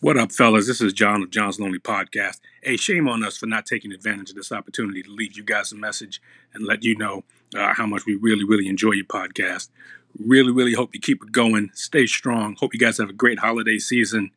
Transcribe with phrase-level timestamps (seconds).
[0.00, 0.68] What up, fellas?
[0.68, 2.38] This is John of John's Lonely Podcast.
[2.62, 5.72] Hey, shame on us for not taking advantage of this opportunity to leave you guys
[5.72, 6.22] a message
[6.54, 7.24] and let you know
[7.56, 9.70] uh, how much we really, really enjoy your podcast.
[10.16, 11.70] Really, really hope you keep it going.
[11.74, 12.54] Stay strong.
[12.60, 14.30] Hope you guys have a great holiday season.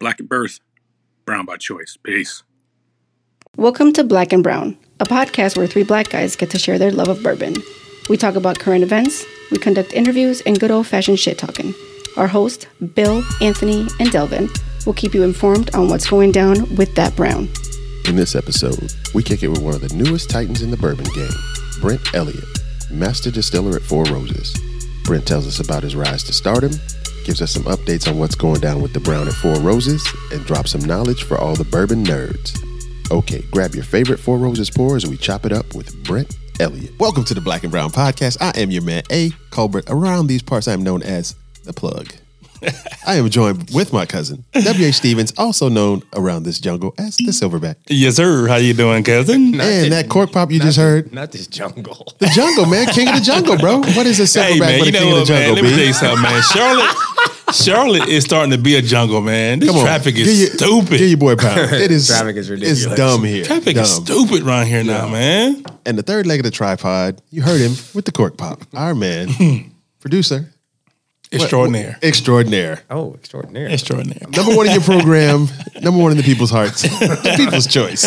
[0.00, 0.58] Black at birth,
[1.24, 1.96] brown by choice.
[2.02, 2.42] Peace.
[3.56, 6.90] Welcome to Black and Brown, a podcast where three black guys get to share their
[6.90, 7.54] love of bourbon.
[8.08, 11.74] We talk about current events, we conduct interviews, and good old fashioned shit talking.
[12.16, 14.48] Our hosts, Bill, Anthony, and Delvin,
[14.86, 17.48] will keep you informed on what's going down with that brown.
[18.06, 21.06] In this episode, we kick it with one of the newest titans in the bourbon
[21.14, 21.30] game,
[21.80, 22.44] Brent Elliott,
[22.90, 24.56] master distiller at Four Roses.
[25.04, 26.72] Brent tells us about his rise to stardom,
[27.24, 30.44] gives us some updates on what's going down with the brown at Four Roses, and
[30.44, 32.56] drops some knowledge for all the bourbon nerds.
[33.10, 36.98] Okay, grab your favorite Four Roses pour as we chop it up with Brent Elliott.
[36.98, 38.38] Welcome to the Black and Brown Podcast.
[38.40, 39.30] I am your man, A.
[39.50, 39.84] Colbert.
[39.88, 41.34] Around these parts, I am known as
[41.64, 42.12] the plug.
[43.06, 44.94] I am joined with my cousin, W.H.
[44.94, 47.76] Stevens, also known around this jungle as the Silverback.
[47.88, 48.46] Yes, sir.
[48.48, 49.58] How you doing, cousin?
[49.60, 52.06] and that cork pop you just heard, Not this jungle.
[52.18, 53.78] the jungle, man, king of the jungle, bro.
[53.78, 55.54] What is a Silverback Hey, man, but you a king know of what, the man?
[55.54, 56.42] Let me tell you something, man.
[56.52, 56.96] Charlotte,
[57.54, 59.58] Charlotte is starting to be a jungle, man.
[59.60, 60.98] This Come on, traffic Give is your- stupid.
[60.98, 61.72] Give your boy a pound.
[61.72, 62.84] It is Traffic is ridiculous.
[62.84, 63.44] It's dumb here.
[63.44, 63.84] traffic dumb.
[63.84, 65.64] is stupid around here now, man.
[65.86, 68.62] And the third leg of the tripod, you heard him with the cork pop.
[68.74, 70.52] Our man, producer,
[71.32, 71.96] Extraordinaire.
[72.02, 72.82] extraordinaire.
[72.90, 73.72] Oh, extraordinary.
[73.72, 74.20] Extraordinary.
[74.36, 75.46] Number one in your program,
[75.80, 78.02] number one in the people's hearts, the people's choice.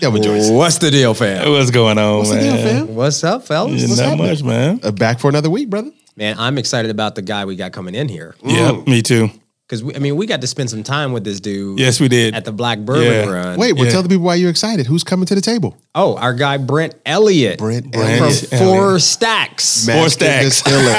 [0.00, 0.48] Delvin Joyce.
[0.50, 1.50] What's the deal, fam?
[1.50, 2.56] What's going on, What's the man?
[2.56, 2.94] deal, fam?
[2.94, 3.88] What's up, fellas?
[3.88, 4.26] Not happening?
[4.26, 4.80] much, man.
[4.82, 5.90] Uh, back for another week, brother.
[6.16, 8.34] Man, I'm excited about the guy we got coming in here.
[8.42, 9.30] Yeah, me too.
[9.72, 12.34] Because, I mean, we got to spend some time with this dude Yes, we did.
[12.34, 13.24] at the Black Bourbon Yeah.
[13.24, 13.58] Run.
[13.58, 13.90] Wait, well, Yeah.
[13.90, 14.86] tell the people why you're excited.
[14.86, 15.74] Who's coming to the table?
[15.94, 17.56] Oh, our guy Brent Elliott.
[17.58, 18.50] Brent from Elliott.
[18.50, 19.86] Four Stacks.
[19.86, 20.60] Four stacks.
[20.62, 20.92] Distiller.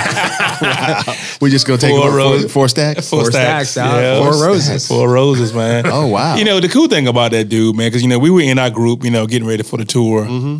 [1.39, 2.52] we just gonna take Four four, four, roses.
[2.52, 3.09] four stacks.
[3.09, 4.23] Four stacks, dog.
[4.23, 4.87] Four roses.
[4.87, 5.85] Four roses, man.
[5.93, 6.35] Oh, wow.
[6.35, 8.58] You know the cool thing about that dude, man, because you know we were in
[8.58, 10.25] our group, you know, getting ready for the tour.
[10.25, 10.58] Mm-hmm.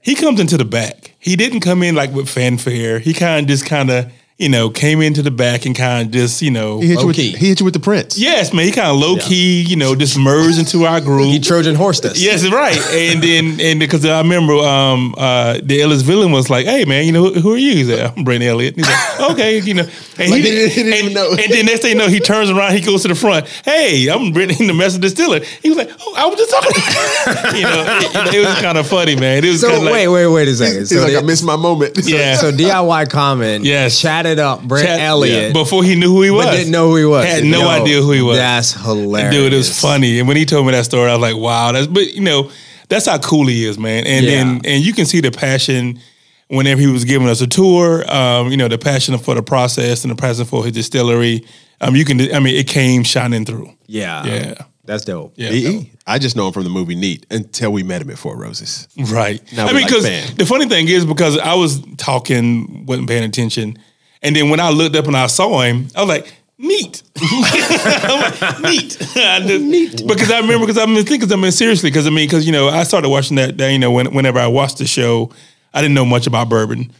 [0.00, 1.14] He comes into the back.
[1.18, 3.00] He didn't come in like with fanfare.
[3.00, 6.12] He kind of just kind of you know came into the back and kind of
[6.12, 6.80] just you know.
[6.80, 8.16] He hit, you with, he hit you with the prince.
[8.16, 8.64] Yes, man.
[8.64, 11.26] He kind of low key, you know, just merged into our group.
[11.26, 12.20] He Trojan horsed us.
[12.22, 12.78] Yes, right.
[12.92, 17.04] And then and because I remember um uh the Ellis villain was like, "Hey man,
[17.04, 19.74] you know who, who are you?" He's like, "I'm Brent Elliott." He's like, "Okay, you
[19.74, 19.86] know."
[20.20, 21.30] And Like, he didn't- he didn't and, even know.
[21.30, 23.46] And then next thing you know, he turns around, he goes to the front.
[23.64, 25.40] Hey, I'm Brent the Master Distiller.
[25.62, 26.70] He was like, "Oh, I was just talking."
[27.58, 27.84] you know,
[28.30, 29.44] it, it was kind of funny, man.
[29.44, 30.78] It was So, kind of like, wait, wait, wait a second.
[30.80, 31.98] He's so, like, the- I missed my moment.
[32.04, 32.36] Yeah.
[32.36, 34.00] so DIY Common Yes.
[34.00, 36.44] chatted up Brent Chat- Elliott, before he knew who he was.
[36.46, 37.24] but didn't know who he was.
[37.24, 38.36] Had no Yo, idea who he was.
[38.36, 39.32] That's hilarious.
[39.34, 40.18] Dude, it was funny.
[40.18, 42.50] And when he told me that story, I was like, wow, that's but you know,
[42.90, 44.06] that's how cool he is, man.
[44.06, 44.40] And Yeah.
[44.42, 46.00] and and you can see the passion
[46.48, 50.04] whenever he was giving us a tour, um, you know, the passion for the process
[50.04, 51.44] and the passion for his distillery.
[51.80, 53.72] Um, you can I mean, it came shining through.
[53.86, 54.24] Yeah.
[54.26, 54.54] Yeah.
[54.84, 55.34] That's dope.
[55.36, 55.50] Yeah.
[55.50, 55.92] E.E.
[56.06, 58.88] I just know him from the movie Neat until we met him at Four Roses.
[58.96, 59.42] Right.
[59.52, 60.34] Now I mean, because fam.
[60.36, 63.76] the funny thing is because I was talking, wasn't paying attention,
[64.22, 68.20] and then when I looked up and I saw him, I was like, "Neat, I'm
[68.20, 71.52] like, neat, I just- neat." Because I remember, because I mean, think, because I mean,
[71.52, 74.12] seriously, because I mean, because you know, I started watching that, that, you know, when,
[74.14, 75.30] whenever I watched the show,
[75.72, 76.92] I didn't know much about bourbon.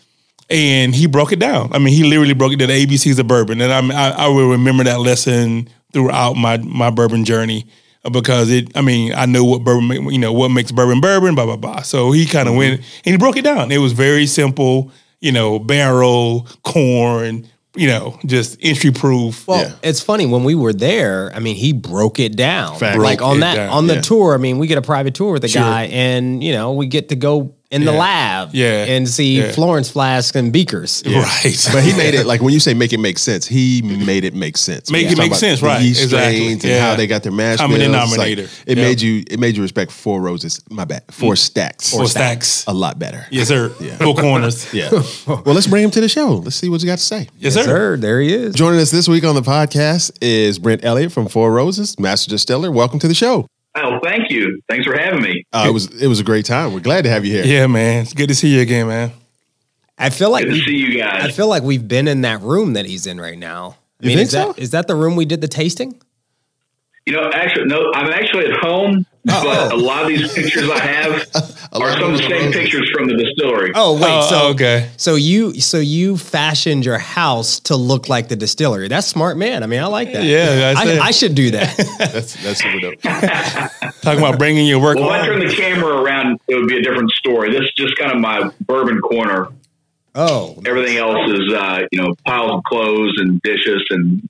[0.51, 1.71] And he broke it down.
[1.75, 2.69] I mean, he literally broke it down.
[2.69, 6.91] The ABCs of bourbon, and I, I, I will remember that lesson throughout my my
[6.91, 7.67] bourbon journey
[8.05, 8.77] uh, because it.
[8.77, 11.83] I mean, I know what bourbon, you know, what makes bourbon bourbon, blah blah blah.
[11.83, 12.59] So he kind of mm-hmm.
[12.59, 13.71] went and he broke it down.
[13.71, 14.91] It was very simple,
[15.21, 17.47] you know, barrel, corn,
[17.77, 19.47] you know, just entry proof.
[19.47, 19.73] Well, Yeah.
[19.83, 21.31] it's funny when we were there.
[21.35, 22.79] I mean, he broke it down.
[22.79, 22.99] Facts.
[22.99, 24.01] Like Broke on it that down, on the yeah.
[24.01, 24.35] tour.
[24.35, 25.63] I mean, we get a private tour with the Sure.
[25.63, 28.85] guy, and you know, we get to go in the lab, Yeah.
[28.85, 29.53] and see Yeah.
[29.53, 31.03] Florence flasks and beakers.
[31.07, 31.69] Right.
[31.73, 34.07] But he made it like when you say make it make sense, he mm-hmm.
[34.07, 34.91] made it make sense.
[34.91, 36.91] Make When it make sense, the right, Yeast exactly, strains and yeah.
[36.91, 37.89] how they got their mash Common bills.
[37.95, 38.43] It's denominator.
[38.43, 38.87] Like, it Yep.
[38.87, 40.61] made you it made you respect four roses.
[40.71, 41.07] My bad.
[41.09, 41.15] Mm.
[41.15, 41.91] Four stacks.
[41.91, 42.65] Four stacks.
[42.67, 43.27] A lot better.
[43.31, 43.71] Yes, sir.
[43.81, 43.97] Yeah.
[43.97, 44.67] Four corners.
[44.79, 44.91] Yeah.
[45.27, 46.37] well, let's bring him to the show.
[46.37, 47.29] Let's see what you got to say.
[47.39, 47.65] Yes, sir.
[47.65, 48.55] Sir, there he is.
[48.55, 52.71] Joining us this week on the podcast is Brent Elliott from Four Roses, Master Distiller.
[52.71, 53.47] Welcome to the show.
[53.81, 54.61] Oh, thank you.
[54.69, 55.45] Thanks for having me.
[55.53, 56.73] Uh, it was it was a great time.
[56.73, 57.45] We're glad to have you here.
[57.45, 58.03] Yeah, man.
[58.03, 59.13] It's good to see you again, man.
[59.99, 61.25] I feel like Good to we, see you guys.
[61.25, 63.77] I feel like we've been in that room that he's in right now.
[64.01, 64.55] I You mean, think is so?
[64.57, 66.01] is that the room we did the tasting?
[67.09, 70.79] You know, actually, no, I'm actually at home, but a lot of these pictures I
[70.79, 71.13] have
[71.73, 73.73] are of some of the same pictures from the distillery.
[73.75, 74.91] Oh wait, Oh, so okay.
[74.99, 78.89] So you so you fashioned your house to look like the distillery.
[78.89, 79.63] That's smart, man.
[79.63, 80.23] I mean, I like that.
[80.23, 81.75] Yeah, I I, should do that.
[81.99, 83.01] That's that's super dope.
[84.03, 86.77] Talking about bringing your work Well, if I turn the camera around, it would be
[86.77, 87.51] a different story.
[87.51, 89.49] This is just kind of my bourbon corner.
[90.15, 94.29] Oh, Everything else is, uh, you know, piles of clothes and dishes and,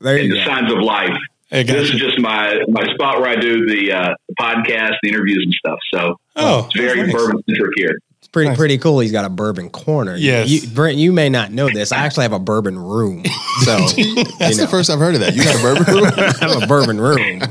[0.00, 0.44] there and the go.
[0.44, 1.16] signs of life.
[1.50, 1.94] Hey, This gotcha.
[1.96, 5.54] is just my my spot where I do the, uh, the podcast, the interviews, and
[5.54, 5.78] stuff.
[5.92, 7.12] So Oh, it's very nice.
[7.12, 7.98] bourbon centric here.
[8.20, 8.58] It's pretty Nice.
[8.58, 9.00] pretty cool.
[9.00, 10.14] He's got a bourbon corner.
[10.14, 10.48] Yes.
[10.48, 10.98] you, Brent.
[10.98, 11.90] You may not know this.
[11.90, 13.24] I actually have a bourbon room.
[13.64, 14.14] So That's you
[14.56, 15.34] the first I've heard of that.
[15.34, 16.04] You got a bourbon room?
[16.16, 17.42] I have a bourbon room,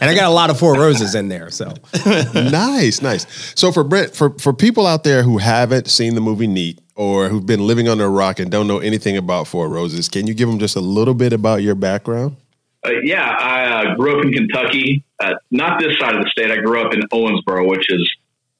[0.00, 1.50] and I got a lot of Four Roses in there.
[1.50, 1.74] So
[2.34, 3.26] nice, nice.
[3.58, 7.28] So for Brent, for for people out there who haven't seen the movie Neat or
[7.28, 10.34] who've been living under a rock and don't know anything about Four Roses, can you
[10.34, 12.36] give them just a little bit about your background?
[12.84, 15.04] Uh, yeah, I uh, grew up in Kentucky.
[15.18, 16.50] Uh, not this side of the state.
[16.50, 18.08] I grew up in Owensboro, which is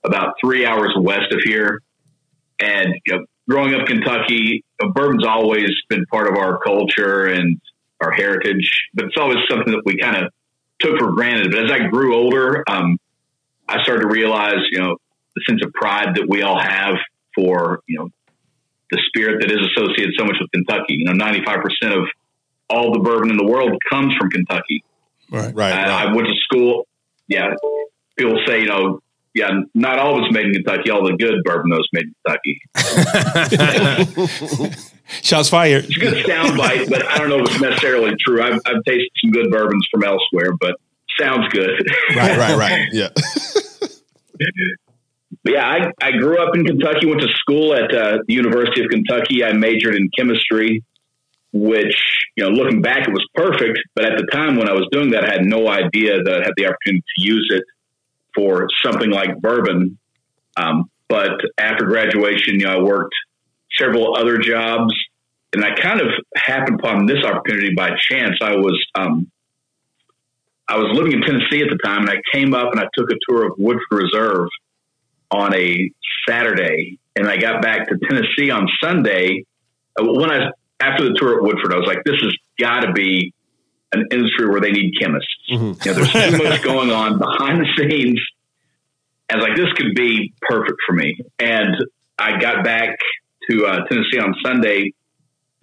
[0.04, 1.80] about three hours west of here.
[2.58, 4.64] And you know, growing up in Kentucky,
[4.94, 7.60] bourbon's always been part of our culture and
[8.00, 10.32] our heritage, but it's always something that we kind of
[10.80, 11.50] took for granted.
[11.50, 12.98] But as I grew older, um,
[13.69, 14.96] I started to realize, you know,
[15.34, 16.96] the sense of pride that we all have
[17.34, 18.08] for, you know,
[18.90, 20.94] the spirit that is associated so much with Kentucky.
[20.94, 21.62] You know, 95%
[21.96, 22.08] of
[22.68, 24.84] all the bourbon in the world comes from Kentucky.
[25.30, 25.54] Right.
[25.54, 26.86] Right, I, I went to school.
[27.28, 27.54] Yeah.
[28.16, 29.00] People say, you know,
[29.34, 30.90] yeah, not all of it's made in Kentucky.
[30.90, 32.60] All the good bourbon though is made in Kentucky.
[35.22, 35.84] Shots fired.
[35.84, 38.42] It's a good soundbite, but I don't know if it's necessarily true.
[38.42, 40.76] I've, I've tasted some good bourbons from elsewhere, but
[41.20, 41.86] sounds good.
[42.16, 42.88] Right, right, right.
[42.92, 43.08] Yeah.
[45.44, 48.90] Yeah, I, I grew up in Kentucky, went to school at uh, the University of
[48.90, 49.44] Kentucky.
[49.44, 50.82] I majored in chemistry,
[51.58, 51.97] which,
[52.37, 53.79] you know, looking back, it was perfect.
[53.94, 56.44] But at the time when I was doing that, I had no idea that I
[56.44, 57.64] had the opportunity to use it
[58.35, 59.99] for something like bourbon.
[60.56, 63.14] Um, but after graduation, you know, I worked
[63.79, 64.94] several other jobs
[65.53, 68.37] and I kind of happened upon this opportunity by chance.
[68.43, 69.31] I was, um,
[70.69, 73.11] I was living in Tennessee at the time and I came up and I took
[73.11, 74.49] a tour of Woodford Reserve
[75.31, 75.91] on a
[76.29, 79.44] Saturday, and I got back to Tennessee on Sunday.
[79.99, 80.50] Uh, When I
[80.81, 83.32] after the tour at Woodford, I was like, "This has got to be
[83.93, 85.34] an industry where they need chemists.
[85.84, 88.20] You know, there's too much going on behind the scenes."
[89.31, 91.76] I was like, "This could be perfect for me." And
[92.19, 92.99] I got back
[93.50, 94.93] to uh, Tennessee on Sunday,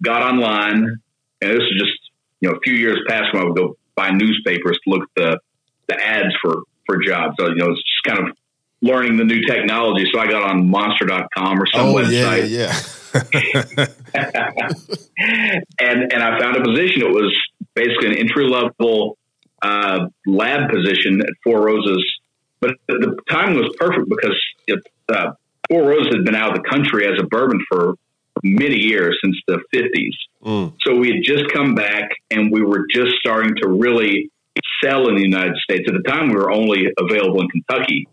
[0.02, 0.98] got online,
[1.40, 1.98] and this is just
[2.40, 5.08] you know a few years past when I would go buy newspapers to look at
[5.16, 5.38] the
[5.88, 7.34] the ads for for jobs.
[7.38, 8.36] So you know, it's just kind of
[8.82, 10.06] learning the new technology.
[10.12, 12.80] So I got on monster.com or some Oh website yeah, yeah.
[15.78, 17.02] And, and I found a position.
[17.02, 17.34] It was
[17.74, 19.16] basically an entry level
[19.62, 22.04] uh, lab position at Four Roses.
[22.60, 25.32] But the, timing was perfect because it, uh,
[25.68, 27.94] Four Roses had been out of the country as a bourbon for
[28.42, 30.16] many years since the 50s.
[30.84, 34.30] So we had just come back and we were just starting to really
[34.82, 35.84] sell in the United States.
[35.88, 38.08] At the time, we were only available in Kentucky.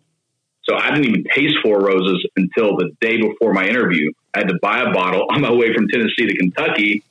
[0.63, 4.11] So I didn't even taste Four Roses until the day before my interview.
[4.33, 7.03] I had to buy a bottle on my way from Tennessee to Kentucky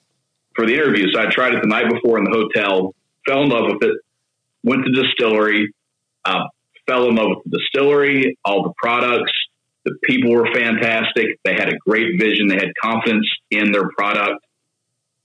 [0.54, 1.06] for the interview.
[1.12, 2.94] So I tried it the night before in the hotel,
[3.26, 3.96] fell in love with it,
[4.62, 5.72] went to the distillery,
[6.24, 6.44] uh,
[6.86, 9.32] fell in love with the distillery, all the products.
[9.84, 11.38] The people were fantastic.
[11.44, 12.48] They had a great vision.
[12.48, 14.44] They had confidence in their product.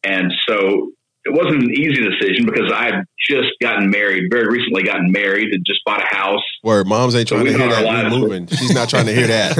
[0.03, 0.91] And so
[1.25, 5.51] it wasn't an easy decision because I had just gotten married, very recently gotten married
[5.53, 6.43] and just bought a house.
[6.61, 8.47] Where moms ain't trying we to hear that lives- we moving.
[8.47, 9.57] She's not trying to hear that.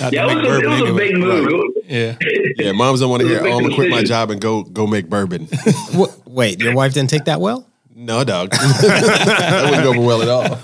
[0.00, 1.48] Not Yeah, it was, a, it was a big move.
[1.86, 2.16] Yeah.
[2.56, 3.38] Yeah, moms don't want to hear.
[3.38, 5.48] It was a Oh, I'm gonna quit my job and go go make bourbon.
[5.94, 7.66] Wha- wait, your wife didn't take that well?
[7.94, 8.50] No, dog.
[8.52, 10.58] that wouldn't go over well at all.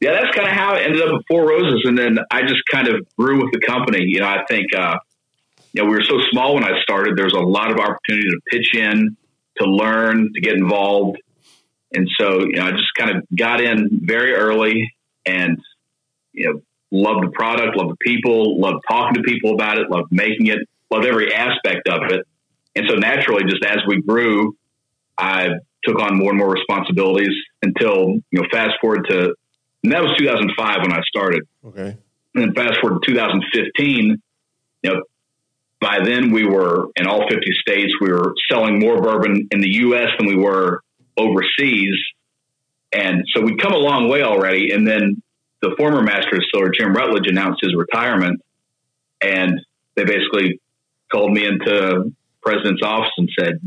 [0.00, 1.82] yeah, that's kind of how it ended up at Four Roses.
[1.84, 4.02] And then I just kind of grew with the company.
[4.04, 4.96] You know, I think, uh,
[5.74, 8.28] you know, we were so small when I started, there was a lot of opportunity
[8.28, 9.16] to pitch in,
[9.58, 11.18] to learn, to get involved.
[11.92, 14.94] And so, you know, I just kind of got in very early
[15.26, 15.58] and,
[16.32, 16.62] you know,
[16.92, 20.58] loved the product, loved the people, loved talking to people about it, loved making it,
[20.92, 22.24] loved every aspect of it.
[22.76, 24.56] And so naturally, just as we grew,
[25.18, 25.48] I
[25.84, 29.34] took on more and more responsibilities until, you know, fast forward to,
[29.82, 31.42] and that was 2005 when I started.
[31.66, 31.96] Okay.
[32.34, 34.22] And then fast forward to 2015,
[34.82, 35.02] you know,
[35.84, 37.92] by then we were in all 50 states.
[38.00, 40.08] We were selling more bourbon in the U.S.
[40.18, 40.80] than we were
[41.18, 41.94] overseas.
[42.90, 44.72] And so we'd come a long way already.
[44.72, 45.22] And then
[45.60, 48.40] the former master distiller, Jim Rutledge, announced his retirement.
[49.22, 49.60] And
[49.94, 50.58] they basically
[51.12, 52.12] called me into
[52.42, 53.60] president's office and said,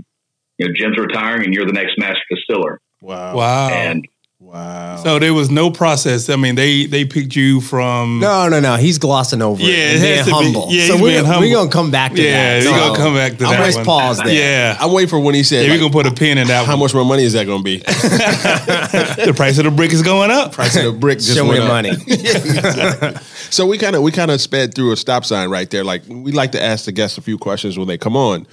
[0.58, 2.82] you know, Jim's retiring and you're the next master distiller.
[3.00, 3.36] Wow.
[3.36, 3.70] Wow.
[3.70, 4.08] And
[4.48, 4.96] Wow.
[5.04, 6.30] so there was no process.
[6.30, 8.20] I mean, they they picked you from.
[8.22, 8.76] No, no, no.
[8.78, 10.68] He's glossing over Yeah, it it and has being be- humble.
[10.72, 11.50] yeah, so he's we're being gonna, humble.
[11.50, 12.64] we're gonna come back to Yeah, that.
[12.64, 13.86] Yeah, we're So gonna come back to I'm that gonna one.
[13.86, 14.28] pause there.
[14.34, 16.48] Yeah, I'm waiting for when he said, yeah, like, we're gonna put a pin in
[16.48, 16.66] that.
[16.66, 16.80] "How one.
[16.80, 17.78] much more money is that going to be?"
[19.28, 20.54] The price of the brick is going up.
[20.54, 21.68] Price of the brick just Show me went up.
[21.70, 21.92] money.
[23.50, 25.84] So we kind of we kind of sped through a stop sign right there.
[25.84, 28.46] Like we like to ask the guests a few questions when they come on.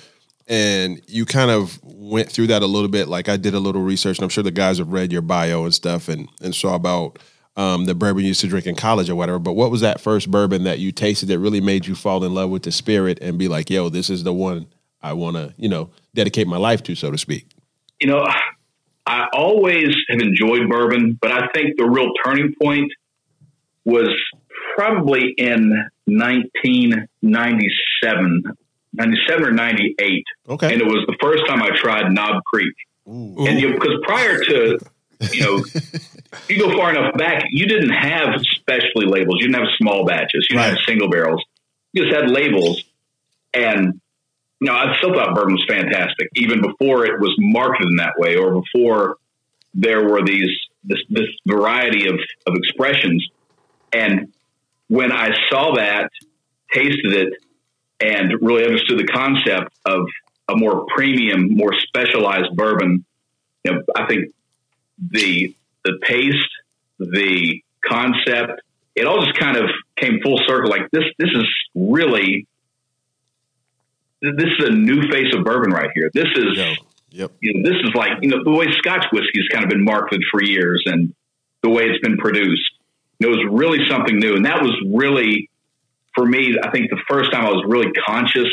[0.46, 3.08] And you kind of went through that a little bit.
[3.08, 5.64] Like I did a little research, and I'm sure the guys have read your bio
[5.64, 7.18] and stuff, and and saw about
[7.56, 9.38] um, the bourbon you used to drink in college or whatever.
[9.38, 12.34] But what was that first bourbon that you tasted that really made you fall in
[12.34, 14.66] love with the spirit and be like, "Yo, this is the one
[15.02, 17.46] I want to, you know, dedicate my life to, so to speak."
[18.00, 18.26] You know,
[19.06, 22.90] I always have enjoyed bourbon, but I think the real turning point
[23.84, 24.08] was
[24.76, 25.70] probably in
[26.06, 28.42] 1997,
[28.94, 30.24] 97 or 98.
[30.48, 30.72] Okay.
[30.72, 32.74] And it was the first time I tried Knob Creek.
[33.06, 34.78] And you because prior to,
[35.32, 35.64] you know,
[36.48, 39.36] you go far enough back, you didn't have specialty labels.
[39.40, 40.46] You didn't have small batches.
[40.48, 41.44] You didn't have single barrels.
[41.92, 42.82] You just had labels.
[43.52, 44.00] And,
[44.60, 48.14] you know, I still thought bourbon was fantastic, even before it was marketed in that
[48.16, 49.16] way or before
[49.74, 50.50] there were these,
[50.82, 52.14] this, this variety of,
[52.46, 53.28] of expressions.
[53.92, 54.32] And
[54.88, 56.10] when I saw that,
[56.72, 57.43] tasted it,
[58.00, 60.06] and really understood the concept of
[60.48, 63.04] a more premium, more specialized bourbon,
[63.64, 64.34] you know, I think
[64.98, 66.48] the the taste,
[66.98, 68.60] the concept,
[68.94, 70.70] it all just kind of came full circle.
[70.70, 72.46] Like this, this is really
[74.20, 76.10] this is a new face of bourbon right here.
[76.12, 76.58] This is.
[77.10, 77.30] Yep.
[77.40, 79.84] you know, this is like you know the way Scotch whiskey has kind of been
[79.84, 81.14] marketed for years, and
[81.62, 82.72] the way it's been produced.
[83.20, 85.48] It was really something new, and that was really
[86.14, 86.56] for me.
[86.62, 88.48] I think the first time I was really conscious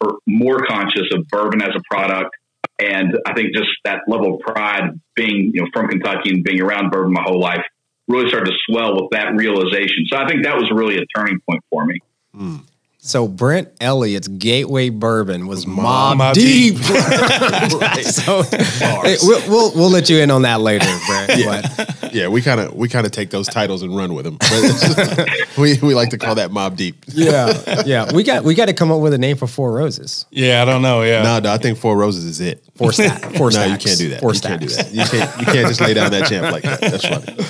[0.00, 2.34] or more conscious of bourbon as a product,
[2.78, 6.60] and I think just that level of pride, being you know from Kentucky and being
[6.60, 7.64] around bourbon my whole life,
[8.08, 10.06] really started to swell with that realization.
[10.08, 11.98] So I think that was really a turning point for me.
[12.34, 12.56] Hmm.
[13.04, 16.76] So Brent Elliott's gateway bourbon was Mob, Mobb Deep.
[16.76, 18.04] Deep.
[18.04, 21.44] so hey, we'll, we'll we'll let you in on that later, Brent.
[22.00, 24.36] But Yeah, we kind of we kind of take those titles and run with them.
[24.38, 25.28] But
[25.58, 27.04] we we like to call that Mob Deep.
[27.08, 30.26] yeah, yeah, we got we got to come up with a name for Four Roses.
[30.30, 31.02] Yeah, I don't know.
[31.02, 31.24] Yeah.
[31.24, 32.62] No, no, I think Four Roses is it.
[32.76, 33.20] Four stack.
[33.34, 34.20] Four no, you can't do that.
[34.20, 34.58] Four you stacks.
[34.58, 34.94] can't do that.
[34.94, 35.40] You can't.
[35.40, 36.80] You can't just lay down that champ like that.
[36.80, 37.44] That's funny.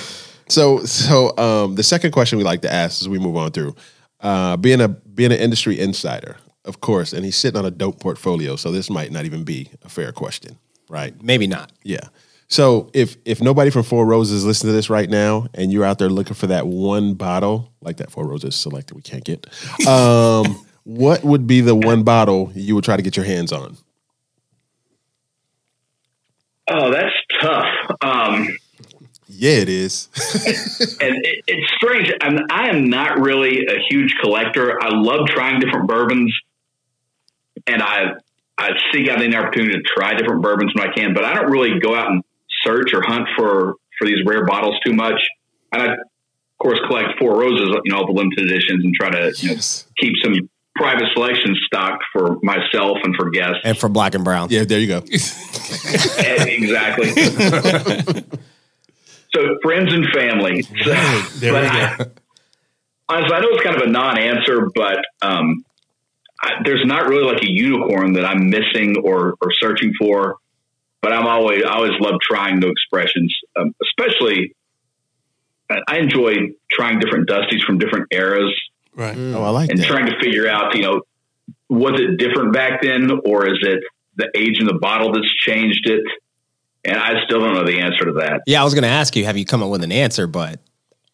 [0.49, 3.75] So, so um, the second question we like to ask as we move on through,
[4.23, 7.99] uh, being a being an industry insider, of course, and he's sitting on a dope
[7.99, 10.57] portfolio, so this might not even be a fair question,
[10.89, 11.13] right?
[11.21, 11.71] Maybe not.
[11.83, 12.07] Yeah.
[12.47, 15.99] So if if nobody from Four Roses listen to this right now, and you're out
[15.99, 19.45] there looking for that one bottle, like that Four Roses selected we can't get,
[19.87, 23.77] um, what would be the one bottle you would try to get your hands on?
[26.69, 27.12] Oh, that's tough.
[29.43, 30.07] Yeah, it is.
[31.01, 32.09] and it, it's strange.
[32.21, 34.81] I'm, I am not really a huge collector.
[34.81, 36.33] I love trying different bourbons,
[37.67, 38.13] and I
[38.57, 41.13] I seek out any opportunity to try different bourbons when I can.
[41.13, 42.23] But I don't really go out and
[42.63, 45.19] search or hunt for for these rare bottles too much.
[45.73, 45.99] And I, of
[46.57, 49.61] course, collect Four Roses, you know, all the limited editions, and try to you know,
[49.99, 50.35] keep some
[50.77, 53.59] private selection stocked for myself and for guests.
[53.65, 54.47] And for Black and Brown.
[54.51, 54.99] Yeah, there you go.
[56.29, 57.11] exactly.
[59.35, 60.61] so friends and family.
[60.61, 60.93] So,
[61.39, 62.05] There we but I,
[63.09, 65.63] honestly, I know it's kind of a non-answer, but um,
[66.41, 70.37] I, there's not really like a unicorn that I'm missing or, or searching for.
[71.01, 74.55] But I'm always I always love trying new expressions, um, especially.
[75.69, 76.33] I- I enjoy
[76.71, 78.53] trying different dusties from different eras
[78.95, 79.17] Right.
[79.17, 79.87] Oh, I like and that.
[79.87, 81.01] trying to figure out, you know,
[81.69, 83.79] was it different back then, or is it
[84.15, 86.03] the age in the bottle that's changed it?
[86.85, 88.41] And I still don't know the answer to that.
[88.45, 90.27] Yeah, I was going to ask you, have you come up with an answer?
[90.27, 90.59] But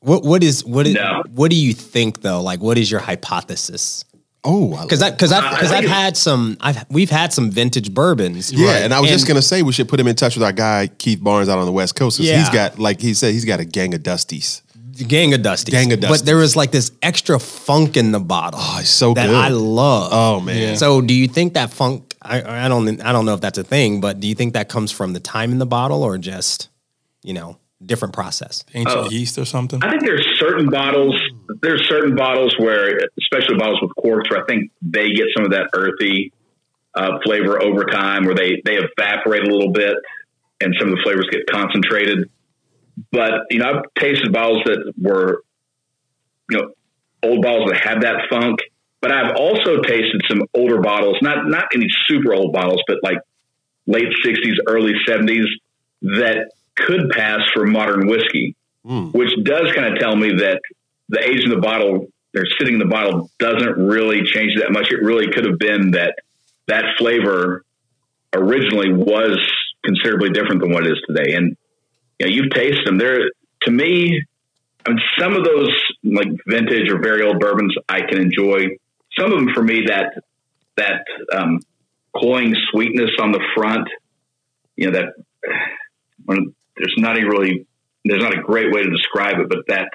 [0.02, 1.24] what what is what is No.
[1.32, 2.42] what do you think though?
[2.42, 4.04] Like, what is your hypothesis?
[4.46, 7.52] oh, I Because like- because I've I because I've had some I've we've had some
[7.52, 8.52] vintage bourbons.
[8.54, 10.54] yeah, and I was just gonna say we should put him in touch with our
[10.54, 12.20] guy Keith Barnes out on the West Coast.
[12.20, 12.40] Yeah.
[12.40, 14.62] he's got like he said he's got a gang of dusties.
[15.08, 15.72] Gang of dusties.
[15.72, 16.14] Gang of Dusty.
[16.20, 18.60] But there was like this extra funk in the bottle.
[18.62, 19.36] Oh, it's so that good.
[19.36, 20.10] I love.
[20.12, 20.76] Oh man, Yeah.
[20.76, 22.16] So do you think that funk?
[22.22, 24.68] I, I don't I don't know if that's a thing, but do you think that
[24.70, 26.70] comes from the time in the bottle or just
[27.24, 28.64] you know different process?
[28.74, 29.10] Ancient Oh.
[29.10, 29.82] yeast or something.
[29.84, 31.16] I think there's certain bottles.
[31.62, 35.52] There's certain bottles where, especially bottles with corks, where I think they get some of
[35.52, 36.34] that earthy
[36.96, 39.96] uh, flavor over time, where they they evaporate a little bit,
[40.60, 42.30] and some of the flavors get concentrated.
[43.12, 45.44] But you know, I've tasted bottles that were,
[46.50, 46.72] you know,
[47.24, 48.60] old bottles that had that funk.
[49.02, 53.20] But I've also tasted some older bottles, not not any super old bottles, but like
[53.88, 55.46] late '60s, early '70s,
[56.02, 59.08] that could pass for modern whiskey hmm.
[59.08, 60.62] which does kind of tell me that
[61.10, 64.92] the age in the bottle they're sitting in the bottle doesn't really change that much.
[64.92, 66.14] It really could have been that
[66.68, 67.66] that flavor
[68.36, 69.40] originally was
[69.84, 71.34] considerably different than what it is today.
[71.34, 71.58] And
[72.20, 72.98] you know, you've tasted them.
[72.98, 73.30] They're
[73.64, 74.24] to me,
[74.86, 75.70] I mean, some of those
[76.04, 78.78] like vintage or very old bourbons I can enjoy.
[79.18, 80.22] Some of them for me that
[80.78, 81.60] that um,
[82.16, 83.88] cloying sweetness on the front.
[84.76, 85.14] You know that
[86.26, 87.66] when there's not a really
[88.06, 89.90] there's not a great way to describe it, but that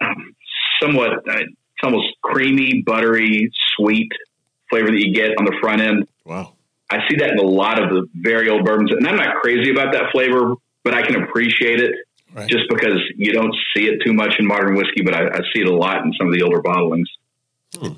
[0.00, 0.34] um,
[0.80, 4.10] somewhat uh, it's almost creamy, buttery, sweet
[4.70, 6.08] flavor that you get on the front end.
[6.24, 6.54] Wow.
[6.90, 9.70] I see that in a lot of the very old bourbons, and I'm not crazy
[9.70, 11.94] about that flavor, but I can appreciate it
[12.34, 12.48] Right.
[12.48, 15.60] just because you don't see it too much in modern whiskey, but I, I see
[15.60, 17.04] it a lot in some of the older bottlings.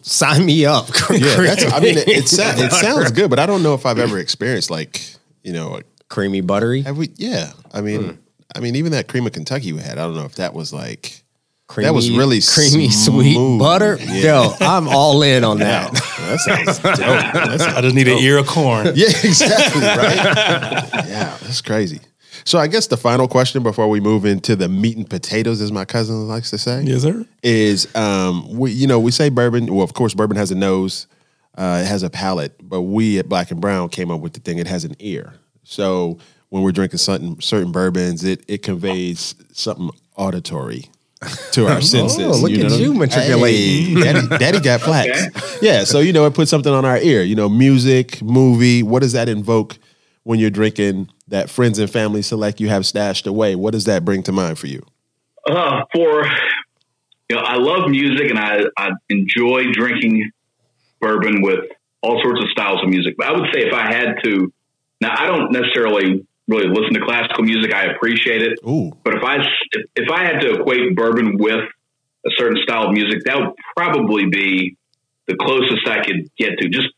[0.02, 0.88] Sign me up.
[1.10, 1.72] Yeah, that's.
[1.72, 4.18] I mean, it, it, sa- it sounds good, but I don't know if I've ever
[4.18, 5.00] experienced like
[5.44, 5.80] you know.
[6.08, 6.82] creamy buttery.
[6.82, 7.10] Have we?
[7.14, 7.52] Yeah.
[7.72, 8.10] I mean, hmm.
[8.56, 9.98] I mean, even that cream of Kentucky we had.
[9.98, 11.20] I don't know if that was like.
[11.66, 13.96] Creamy, That was really creamy, sweet butter.
[14.00, 14.42] Yeah.
[14.42, 15.92] Yo, I'm all in on that.
[15.92, 16.96] That sounds dope.
[16.98, 18.88] That's I just need an ear of corn.
[18.94, 21.06] Yeah, exactly, right?
[21.08, 22.00] yeah, that's crazy.
[22.46, 25.72] So I guess the final question before we move into the meat and potatoes, as
[25.72, 27.24] my cousin likes to say, Yes, sir.
[27.42, 29.72] is um, we you know we say bourbon.
[29.74, 31.06] Well, of course, bourbon has a nose,
[31.56, 34.40] uh, it has a palate, but we at Black and Brown came up with the
[34.40, 34.58] thing.
[34.58, 35.34] It has an ear.
[35.62, 36.18] So
[36.50, 40.90] when we're drinking certain certain bourbons, it it conveys something auditory
[41.52, 42.18] to our senses.
[42.20, 42.76] Oh, look at know?
[42.76, 43.96] you matriculating.
[43.96, 45.62] Hey, daddy, daddy got plaques.
[45.62, 47.22] Yeah, so you know it puts something on our ear.
[47.22, 48.82] You know, music, movie.
[48.82, 49.78] What does that invoke
[50.24, 53.56] when you're drinking that friends and family select you have stashed away?
[53.56, 54.86] What does that bring to mind for you?
[55.46, 56.24] Uh, for
[57.28, 60.30] you know, I love music and I, I enjoy drinking
[61.00, 61.60] bourbon with
[62.02, 63.16] all sorts of styles of music.
[63.18, 64.52] But I would say if I had to,
[65.00, 67.74] now I don't necessarily really listen to classical music.
[67.74, 69.36] I appreciate it, Ooh, but if I
[69.72, 71.64] if, if I had to equate bourbon with
[72.26, 74.76] a certain style of music, that would probably be
[75.26, 76.68] the closest I could get to.
[76.68, 76.88] Just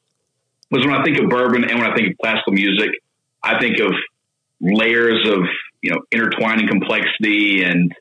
[0.71, 2.91] because when I think of bourbon and when I think of classical music,
[3.43, 3.93] I think of
[4.61, 5.41] layers of
[5.83, 7.93] you know intertwining complexity and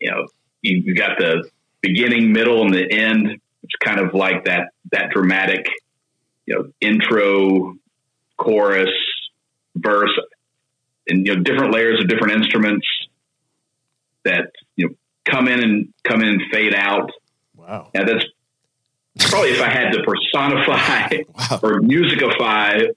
[0.00, 0.26] you know
[0.62, 1.48] you, you got the
[1.80, 3.40] beginning, middle, and the end.
[3.62, 5.66] It's kind of like that that dramatic
[6.46, 7.74] you know intro,
[8.36, 8.90] chorus,
[9.74, 10.16] verse,
[11.08, 12.86] and you know different layers of different instruments
[14.24, 17.10] that you know come in and come in and fade out.
[17.54, 17.90] wow.
[17.94, 18.24] Now that's
[19.30, 22.88] probably if I had to personify or musicify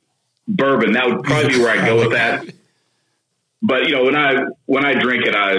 [0.47, 2.45] bourbon, that would probably be where I go with that.
[3.61, 5.55] But you know, when I when I drink it, I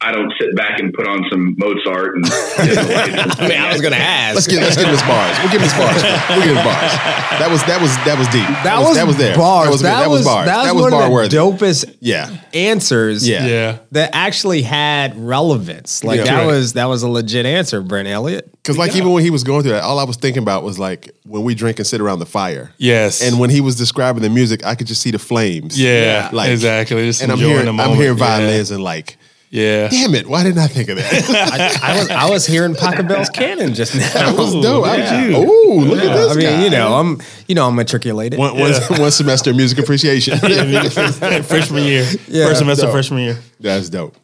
[0.00, 2.24] I don't sit back and put on some Mozart and.
[2.30, 4.34] I mean, I was gonna ask.
[4.36, 5.36] Let's get let's give him his bars.
[5.40, 6.02] We'll give him his bars.
[6.30, 6.92] We'll give him his bars.
[7.40, 8.46] That was that was that was deep.
[8.62, 9.36] that, was, that was there.
[9.36, 9.66] bars.
[9.66, 10.46] That was, that was bars.
[10.46, 11.36] That was, That was one bar of the worthy.
[11.36, 12.30] dopest Yeah.
[12.54, 13.28] answers.
[13.28, 13.44] Yeah.
[13.46, 13.78] Yeah.
[13.90, 16.04] that actually had relevance.
[16.04, 16.24] Like Yeah.
[16.26, 16.46] that Correct.
[16.46, 18.52] was that was a legit answer, Brent Elliott.
[18.52, 20.78] Because like even when he was going through that, all I was thinking about was
[20.78, 22.70] like when we drink and sit around the fire.
[22.78, 23.20] Yes.
[23.20, 25.80] And when he was describing the music, I could just see the flames.
[25.80, 27.04] yeah, Like exactly.
[27.06, 27.96] Just and I'm enjoying hearing I'm moment.
[28.00, 28.24] hearing Yeah.
[28.38, 29.16] violins and like,
[29.50, 29.88] Yeah.
[29.88, 31.80] damn it, why didn't I think of that?
[31.82, 34.00] I, I was I was hearing Pachelbel's canon just now.
[34.12, 34.84] that was dope.
[34.86, 35.38] I- yeah.
[35.38, 36.64] Ooh, look at this I mean, guy.
[36.64, 38.38] you know, I'm you know I'm matriculated.
[38.38, 40.38] one, one, one semester of music appreciation.
[40.38, 42.04] freshman year.
[42.28, 42.46] Yeah.
[42.46, 42.92] First semester, Dope.
[42.92, 43.38] freshman year.
[43.60, 44.16] That's dope.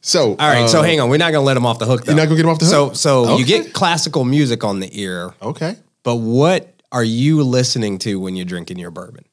[0.00, 1.08] So, All right, so uh, hang on.
[1.08, 2.04] We're not gonna let him off the hook.
[2.04, 2.12] Though.
[2.12, 2.94] You're not gonna get him off the hook?
[2.96, 3.62] so you Okay.
[3.64, 5.76] get classical music on the ear, Okay.
[6.02, 9.24] but what are you listening to when you're drinking your bourbon?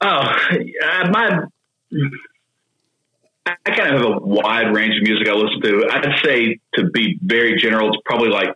[0.00, 1.40] Oh, uh, my.
[3.46, 5.88] I kind of have a wide range of music I listen to.
[5.90, 8.50] I'd say, to be very general, it's probably like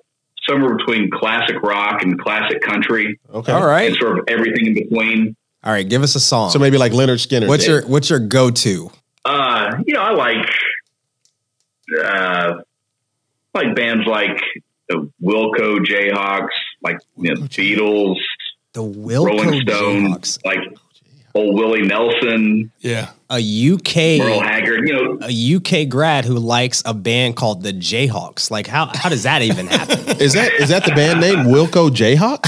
[0.49, 3.51] somewhere between classic rock and classic country, Okay.
[3.53, 5.37] All right, and sort of everything in between.
[5.65, 5.89] all right.
[5.89, 6.51] Give us a song.
[6.51, 7.49] So maybe like Lynyrd Skynyrd.
[7.49, 8.91] what's your what's your go to?
[9.25, 10.47] Uh, you know, I like,
[12.03, 12.53] uh,
[13.55, 14.39] like bands like
[14.89, 16.49] the Wilco Jayhawks,
[16.83, 18.17] like you know, Beatles,
[18.75, 20.59] The Wilco Rolling Stones, Jayhawks, like
[21.35, 23.11] old Willie Nelson, Yeah.
[23.37, 24.89] A UK Merle Haggard.
[24.89, 28.51] You know, a UK grad who likes a band called the Jayhawks.
[28.51, 29.99] Like how how does that even happen?
[30.21, 32.45] Is that is that the band name Wilco Jayhawk?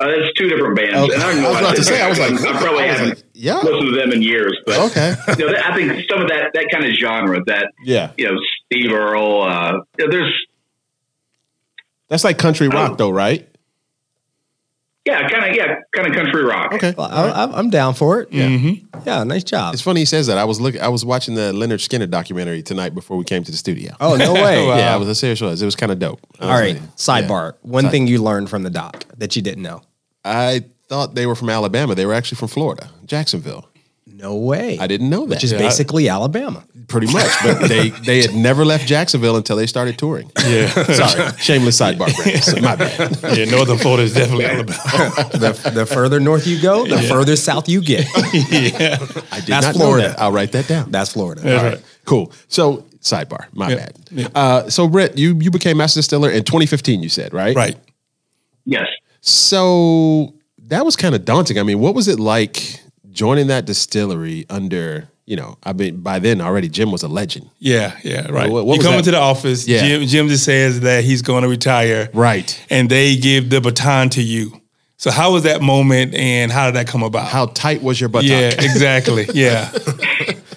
[0.00, 0.94] uh, it's two different bands.
[0.96, 1.14] Okay.
[1.14, 3.08] And I, know I was about to say, I was like, I probably I haven't
[3.10, 3.58] like, yeah.
[3.58, 5.14] listened to them in years, but Okay.
[5.38, 8.10] you know, I think some of that that kind of genre that Yeah.
[8.18, 9.42] you know Steve Earle.
[9.42, 10.46] Uh, you know, there's
[12.08, 13.46] That's like country rock though, right?
[15.06, 16.74] Yeah, kind of yeah, kind of country rock.
[16.74, 16.94] Okay.
[16.96, 18.30] Well, I, I'm- I'm down for it.
[18.30, 18.98] Yeah, mm-hmm.
[19.06, 19.24] yeah.
[19.24, 19.72] Nice job.
[19.72, 20.36] It's funny he says that.
[20.36, 23.50] I was looking I was watching the Lynyrd Skynyrd documentary tonight before we came to
[23.50, 23.94] the studio.
[23.98, 24.66] Oh no way!
[24.66, 25.62] Yeah, I was a serious was.
[25.62, 26.20] It was kind of dope.
[26.38, 26.74] I All was right.
[26.80, 27.54] like, Sidebar.
[27.62, 29.80] One thing you learned from the doc that you didn't know.
[30.22, 31.94] I thought they were from Alabama.
[31.94, 33.69] They were actually from Florida, Jacksonville.
[34.20, 34.78] No way.
[34.78, 35.30] I didn't know that.
[35.36, 36.62] Which is basically Alabama.
[36.88, 40.30] pretty much, but they they had never left Jacksonville until they started touring.
[40.46, 40.68] Yeah.
[40.92, 42.14] Sorry, shameless sidebar.
[42.16, 42.62] Brandon.
[42.70, 43.36] My bad.
[43.38, 43.44] yeah.
[43.46, 44.78] Northern Florida is definitely Alabama.
[45.32, 48.04] the, the further north you go, the further south you get.
[48.34, 48.98] yeah.
[49.32, 50.08] I did That's not Florida.
[50.08, 50.20] know that.
[50.20, 50.90] I'll write that down.
[50.90, 51.40] That's Florida.
[51.58, 52.32] All right, cool.
[52.48, 53.46] So sidebar.
[53.52, 53.76] My Yeah.
[53.76, 53.92] bad.
[54.10, 54.28] Yeah.
[54.34, 57.02] Uh, so Brett, you you became master distiller in 2015.
[57.02, 57.56] You said right?
[57.56, 57.76] Right.
[58.66, 58.86] Yes.
[59.20, 60.34] So
[60.66, 61.58] that was kind of daunting.
[61.58, 62.80] I mean, what was it like
[63.12, 65.08] joining that distillery under?
[65.26, 67.50] You know, I mean, by then already Jim was a legend.
[67.60, 68.50] Yeah, yeah, right.
[68.50, 68.98] What- what you come that?
[68.98, 69.86] into the office, Yeah.
[69.86, 72.60] Jim, Jim just says that he's going to retire, Right.
[72.68, 74.60] and they give the baton to you.
[74.96, 77.28] So how was that moment, and how did that come about?
[77.28, 78.24] How tight was your butt?
[78.24, 79.26] yeah, exactly.
[79.34, 79.70] Yeah,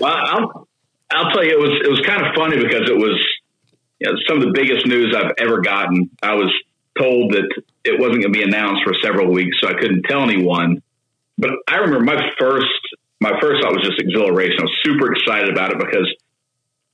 [0.00, 0.68] Well, I'll,
[1.10, 3.18] I'll tell you, it was it was kind of funny because it was
[4.00, 6.10] you know, some of the biggest news I've ever gotten.
[6.22, 6.52] I was
[6.98, 7.48] told that
[7.84, 10.82] it wasn't going to be announced for several weeks, so I couldn't tell anyone.
[11.38, 12.66] But I remember my first
[13.20, 14.56] my first thought was just exhilaration.
[14.60, 16.12] I was super excited about it because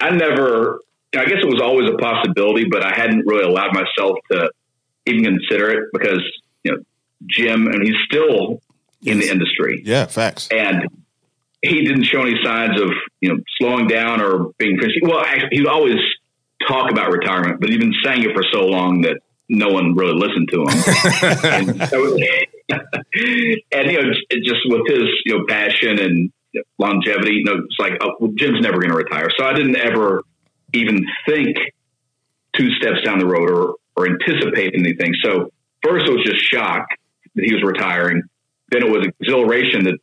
[0.00, 0.80] I never.
[1.16, 4.50] I guess it was always a possibility, but I hadn't really allowed myself to
[5.06, 6.20] even consider it because
[6.62, 6.78] you know
[7.26, 8.60] Jim, and he's still
[9.02, 10.46] in the industry Yeah, facts.
[10.52, 10.86] and
[11.62, 14.98] he didn't show any signs of you know slowing down or being finished.
[15.02, 15.96] Well, actually, he'd always
[16.68, 19.18] talk about retirement, but he'd been saying it for so long that
[19.50, 20.68] no one really listened to him.
[21.44, 22.16] and, so-
[22.70, 24.12] and, you know,
[24.44, 26.32] just- with his you know passion and
[26.78, 29.28] longevity, you know, it's like oh, well, Jim's never going to retire.
[29.36, 30.22] So I didn't ever
[30.72, 31.56] even think
[32.56, 35.12] two steps down the road or or anticipate anything.
[35.22, 35.50] So
[35.82, 36.86] first, it was just shock
[37.34, 38.22] that he was retiring.
[38.70, 39.98] Then it was exhilaration that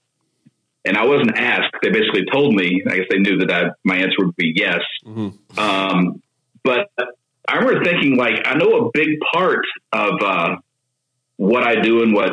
[0.85, 1.73] and I wasn't asked.
[1.83, 2.81] They basically told me.
[2.89, 4.79] I guess they knew that I, my answer would be yes.
[5.57, 6.21] Um,
[6.63, 6.87] but
[7.47, 10.55] I remember thinking, like, I know a big part of uh,
[11.37, 12.31] what I do and what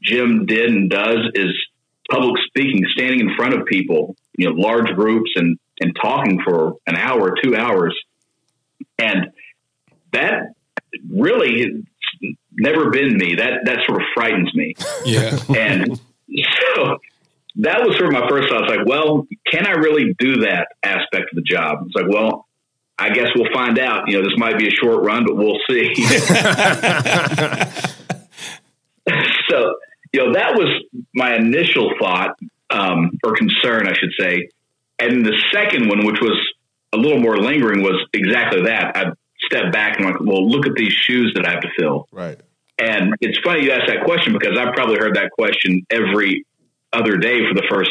[0.00, 1.50] Jim did and does is
[2.10, 6.76] public speaking, standing in front of people, you know, large groups, and and talking for
[6.86, 7.98] an hour, two hours,
[8.98, 9.32] and
[10.12, 10.52] that
[11.10, 13.36] really has never been me.
[13.36, 14.74] That that sort of frightens me.
[15.04, 15.38] yeah.
[15.58, 16.00] And
[16.76, 16.98] so
[17.56, 18.62] that was sort of my first thought.
[18.64, 21.84] It's like, well, can I really do that aspect of the job?
[21.86, 22.46] It's like, well,
[22.98, 24.08] I guess we'll find out.
[24.08, 25.94] You know, this might be a short run, but we'll see.
[29.48, 29.74] so,
[30.12, 30.68] you know, that was
[31.14, 32.36] my initial thought
[32.70, 34.48] um, or concern, I should say.
[34.98, 36.38] And the second one, which was
[36.92, 38.96] a little more lingering, was exactly that.
[38.96, 39.12] I
[39.46, 42.06] stepped back and I'm like, well, look at these shoes that I have to fill.
[42.12, 42.40] Right.
[42.78, 46.44] And it's funny you ask that question because I've probably heard that question every
[46.92, 47.90] other day for the first,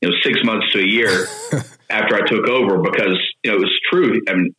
[0.00, 1.26] you know, six months to a year
[1.90, 4.20] after I took over because, you know, it was true.
[4.28, 4.54] I mean,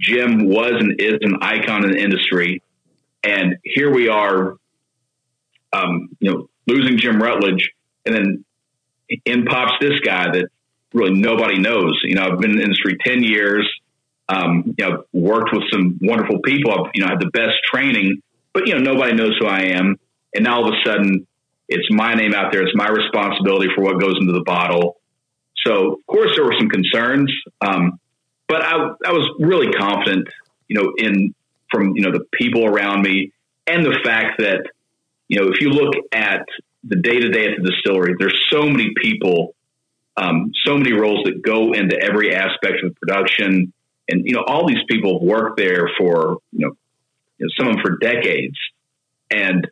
[0.00, 2.62] Jim was and is an icon in the industry.
[3.24, 4.56] And here we are,
[5.72, 7.72] um, you know, losing Jim Rutledge
[8.04, 8.44] and then
[9.24, 10.48] in pops this guy that
[10.92, 12.00] really nobody knows.
[12.04, 13.68] You know, I've been in the industry 10 years.
[14.28, 16.72] Um, you know, worked with some wonderful people.
[16.72, 19.96] I've, you know, had the best training, but you know, nobody knows who I am.
[20.34, 21.26] And now all of a sudden
[21.68, 22.62] it's my name out there.
[22.62, 24.95] It's my responsibility for what goes into the bottle.
[25.66, 27.32] So of course there were some concerns.
[27.60, 27.98] Um,
[28.48, 28.74] but I,
[29.04, 30.28] I was really confident,
[30.68, 31.34] you know, in
[31.70, 33.32] from, you know, the people around me
[33.66, 34.70] and the fact that,
[35.28, 36.46] you know, if you look at
[36.84, 39.56] the day to day at the distillery, there's so many people,
[40.16, 43.72] um, so many roles that go into every aspect of production.
[44.08, 46.76] And, you know, all these people have worked there for, you know,
[47.38, 48.56] you know, some of them for decades.
[49.30, 49.68] And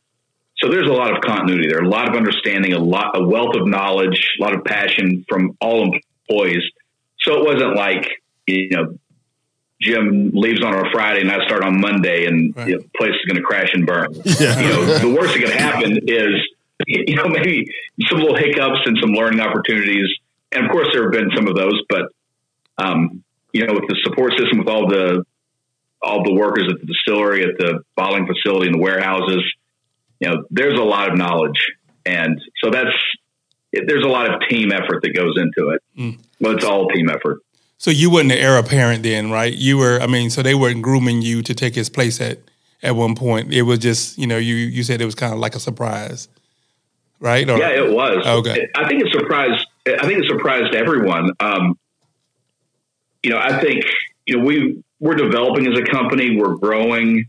[0.64, 3.54] so there's a lot of continuity there, a lot of understanding, a lot, a wealth
[3.54, 6.62] of knowledge, a lot of passion from all employees.
[7.20, 8.08] So it wasn't like,
[8.46, 8.98] you know,
[9.80, 12.68] Jim leaves on a Friday and I start on Monday and Right.
[12.68, 14.14] you know, the place is going to crash and burn.
[14.24, 16.32] You know, the worst that could happen is,
[16.86, 17.66] you know, maybe
[18.08, 20.08] some little hiccups and some learning opportunities.
[20.50, 22.08] And of course, there have been some of those, but,
[22.78, 23.22] um,
[23.52, 25.24] you know, with the support system, with all the,
[26.00, 29.42] all the workers at the distillery, at the bottling facility, and the warehouses,
[30.24, 31.72] you know, there's a lot of knowledge.
[32.06, 32.96] And so that's,
[33.72, 35.82] there's a lot of team effort that goes into it.
[35.98, 36.18] Mm.
[36.40, 37.40] Well, it's all team effort.
[37.76, 39.52] So you wasn't the heir apparent then, right?
[39.52, 40.00] You were.
[40.00, 42.38] I mean, so they weren't grooming you to take his place at
[42.82, 43.52] at one point.
[43.52, 46.28] It was just, you know, you you said it was kind of like a surprise,
[47.20, 47.48] right?
[47.50, 48.24] Or- Yeah, it was.
[48.26, 48.68] Okay.
[48.74, 49.66] I think it surprised.
[49.86, 51.30] I think it surprised everyone.
[51.40, 51.76] Um,
[53.22, 53.84] you know, I think
[54.24, 56.36] you know we we're developing as a company.
[56.38, 57.26] We're growing,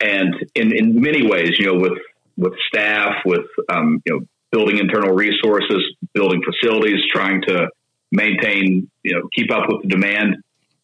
[0.00, 1.98] and in in many ways, you know, with
[2.38, 4.20] with staff, with um, you know,
[4.50, 5.82] building internal resources,
[6.14, 7.68] building facilities, trying to
[8.10, 10.36] maintain, you know, keep up with the demand.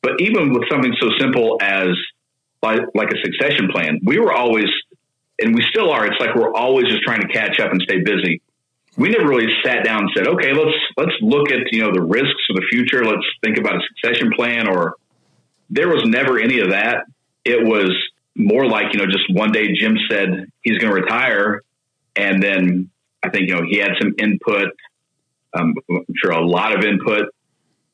[0.03, 1.89] But even with something so simple as
[2.63, 4.67] like, like a succession plan, we were always,
[5.39, 6.05] and we still are.
[6.05, 8.43] It's like we're always just trying to catch up and stay busy
[8.97, 12.03] we never really sat down and said, okay, let's let's look at you know the
[12.03, 13.05] risks of the future.
[13.05, 14.69] Let's think about a succession plan.
[14.69, 14.95] Or
[15.71, 17.05] there was never any of that.
[17.45, 17.93] It was
[18.37, 21.63] more like you know just one day Jim said he's going to retire,
[22.17, 22.91] and then
[23.23, 24.69] I think you know he had some input.
[25.57, 27.27] Um, I'm sure a lot of input,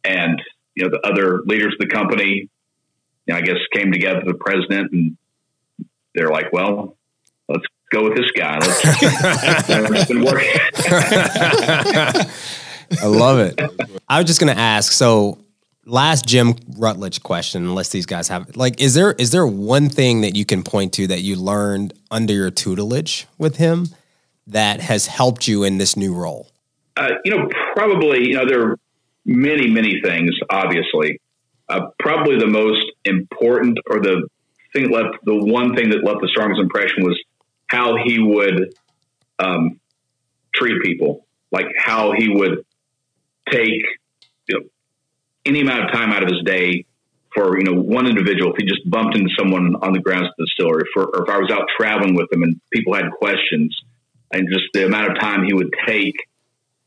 [0.05, 0.40] and
[0.74, 2.48] you know the other leaders of the company,
[3.26, 4.22] you know, I guess came together.
[4.24, 5.16] The president and
[6.14, 6.96] they're like, well,
[7.48, 8.59] let's go with this guy.
[8.59, 10.61] Let's, been working.
[13.00, 13.61] I love it.
[14.09, 14.92] I was just going to ask.
[14.92, 15.38] So,
[15.87, 17.64] last Jim Rutledge question.
[17.64, 20.93] Unless these guys have like, is there is there one thing that you can point
[20.95, 23.88] to that you learned under your tutelage with him
[24.47, 26.51] that has helped you in this new role?
[26.97, 28.29] Uh, you know, probably.
[28.29, 28.77] You know, there are
[29.25, 30.33] many, many things.
[30.51, 31.21] Obviously,
[31.69, 34.29] uh, probably the most important, or the
[34.73, 37.21] thing that left the one thing that left the strongest impression was
[37.69, 38.75] how he would
[39.38, 39.81] um,
[40.55, 42.64] treat people, like how he would
[43.51, 43.83] take
[45.46, 46.85] any amount of time out of his day
[47.35, 48.53] for you know one individual.
[48.53, 51.29] If he just bumped into someone on the grounds of the distillery, for, or if
[51.31, 53.76] I was out traveling with him and people had questions,
[54.33, 56.14] and just the amount of time he would take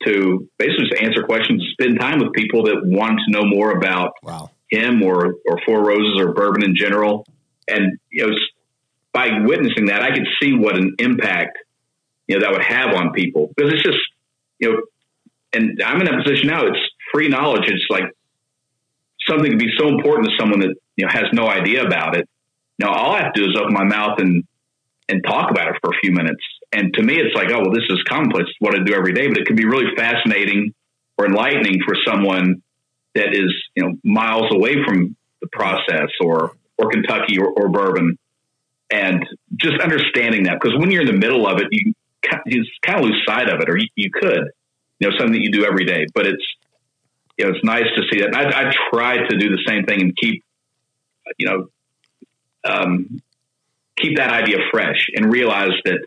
[0.05, 4.13] to basically just answer questions, spend time with people that wanted to know more about
[4.21, 4.51] Wow.
[4.69, 7.25] him or or Four Roses or bourbon in general.
[7.69, 8.33] And you know,
[9.13, 11.57] by witnessing that, I could see what an impact
[12.27, 13.99] you know that would have on people because it's just
[14.59, 14.81] you know,
[15.53, 16.65] and I'm in that position now.
[16.67, 16.79] It's
[17.13, 17.63] free knowledge.
[17.67, 18.05] It's like
[19.27, 22.27] something can be so important to someone that you know has no idea about it.
[22.79, 24.43] Now all I have to do is open my mouth and
[25.09, 26.43] and talk about it for a few minutes.
[26.71, 27.99] And to me, it's like, oh well, this is.
[28.05, 30.73] It's what I do every day, but it can be really fascinating
[31.17, 32.61] or enlightening for someone
[33.15, 38.17] that is you know miles away from the process or or Kentucky or, or bourbon,
[38.91, 41.93] and just understanding that because when you're in the middle of it, you
[42.45, 44.49] you kind of lose sight of it, or you, you could,
[44.99, 46.05] you know, something that you do every day.
[46.13, 46.45] But it's
[47.37, 48.27] you know it's nice to see that.
[48.27, 50.43] And I, I try to do the same thing and keep
[51.37, 51.67] you know
[52.65, 53.21] um,
[53.97, 56.05] keep that idea fresh and realize that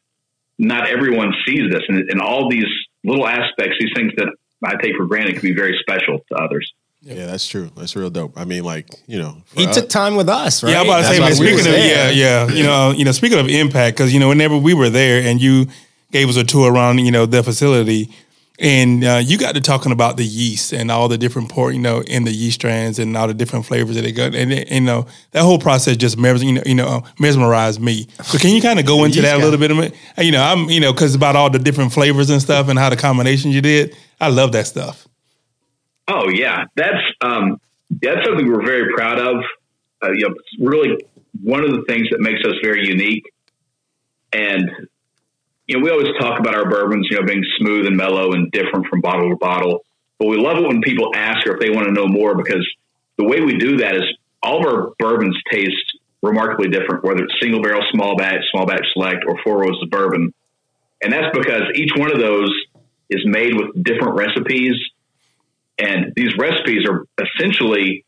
[0.58, 2.64] not everyone sees this, and, and all these
[3.04, 4.28] little aspects, these things that
[4.64, 6.72] I take for granted, can be very special to others.
[7.02, 7.70] Yeah, that's true.
[7.76, 8.32] That's real dope.
[8.36, 10.70] I mean, like you know, He us- took time with us, right?
[10.70, 11.34] Yeah, I'm about to That's say, man.
[11.34, 14.28] Speaking was of, yeah, yeah, you know, you know, speaking of impact, because you know,
[14.28, 15.66] whenever we were there and you
[16.10, 18.10] gave us a tour around, you know, the facility,
[18.58, 21.80] and uh, you got to talking about the yeast and all the different port, you
[21.80, 24.70] know, in the yeast strands and all the different flavors that they got, and, and
[24.70, 28.06] you know, that whole process just mes- you know, you know, mesmerized me.
[28.22, 29.94] So can you kind of go into that a little bit of it?
[30.18, 32.90] You know, I'm, you know, because about all the different flavors and stuff and how
[32.90, 35.06] the combinations you did, I love that stuff.
[36.08, 39.44] Oh yeah, that's um, that's something we're very proud of.
[40.02, 40.96] Uh, you know, really
[41.42, 43.24] one of the things that makes us very unique.
[44.32, 44.70] And
[45.66, 48.50] you know, we always talk about our bourbons, you know, being smooth and mellow and
[48.52, 49.84] different from bottle to bottle.
[50.18, 52.66] But we love it when people ask or if they want to know more because
[53.18, 54.04] the way we do that is
[54.42, 58.86] all of our bourbons taste remarkably different, whether it's single barrel, small batch, small batch
[58.92, 60.32] select, or four rows of bourbon.
[61.02, 62.50] And that's because each one of those
[63.10, 64.74] is made with different recipes
[65.78, 68.04] and these recipes are essentially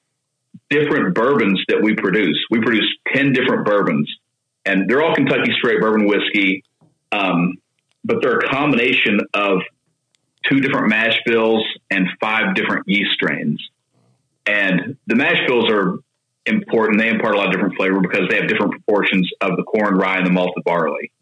[0.71, 2.39] different bourbons that we produce.
[2.51, 4.11] We produce 10 different bourbons,
[4.65, 6.65] and they're all Kentucky straight bourbon whiskey.
[7.13, 7.55] Um,
[8.05, 9.59] but they're a combination of
[10.49, 13.63] two different mash bills and five different yeast strains.
[14.47, 15.99] And the mash bills are
[16.47, 17.01] important.
[17.01, 19.95] They impart a lot of different flavor because they have different proportions of the corn,
[19.95, 21.13] rye, and the malted barley.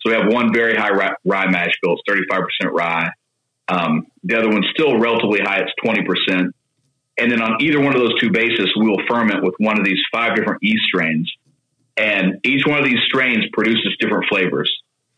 [0.00, 1.96] So we have one very high rye, rye mash bill.
[2.06, 3.10] It's 35% rye.
[3.68, 5.62] Um, the other one's still relatively high.
[5.62, 6.50] It's 20%.
[7.18, 9.84] And then on either one of those two bases, we will ferment with one of
[9.84, 11.32] these five different yeast strains.
[11.96, 14.70] And each one of these strains produces different flavors.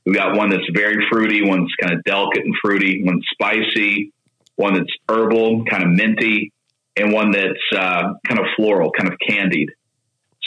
[0.09, 4.11] We got one that's very fruity, one that's kind of delicate and fruity, one spicy,
[4.57, 6.51] one that's herbal, kind of minty,
[6.97, 9.69] and one that's uh, kind of floral, kind of candied.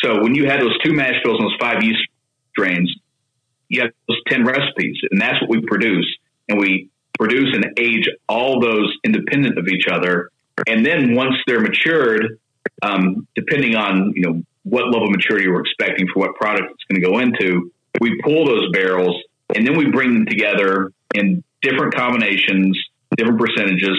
[0.03, 2.01] So when you had those two mash bills and those five yeast
[2.49, 2.91] strains,
[3.69, 6.11] you have those 10 recipes, and that's what we produce.
[6.49, 10.31] And we produce and age all those independent of each other.
[10.65, 12.39] And then once they're matured,
[12.81, 16.83] um, depending on you know what level of maturity we're expecting for what product it's
[16.89, 19.21] going to go into, we pull those barrels
[19.55, 22.77] and then we bring them together in different combinations,
[23.15, 23.97] different percentages,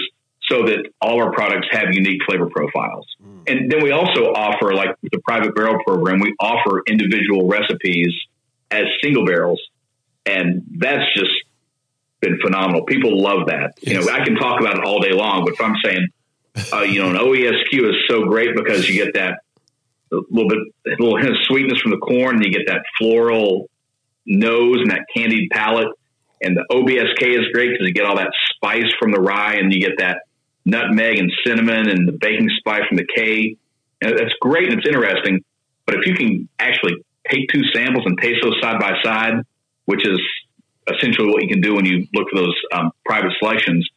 [0.49, 3.05] so that all our products have unique flavor profiles.
[3.47, 8.13] And then we also offer, like the private barrel program, we offer individual recipes
[8.71, 9.61] as single barrels,
[10.25, 11.31] and that's just
[12.21, 12.83] been phenomenal.
[12.85, 13.73] People love that.
[13.81, 16.07] You know, I can talk about it all day long, but if I'm saying,
[16.71, 19.39] uh, you know, an OESQ is so great because you get that
[20.11, 22.83] a little bit, a little hint of sweetness from the corn, and you get that
[22.97, 23.69] floral
[24.25, 25.89] nose and that candied palate.
[26.41, 29.73] And the OBSK is great because you get all that spice from the rye, and
[29.73, 30.23] you get that
[30.65, 33.57] nutmeg and cinnamon and the baking spice from the K.
[34.01, 35.43] And that's great and it's interesting.
[35.85, 36.93] But if you can actually
[37.29, 39.43] take two samples and taste those side by side,
[39.85, 40.19] which is
[40.93, 43.87] essentially what you can do when you look for those um, private selections,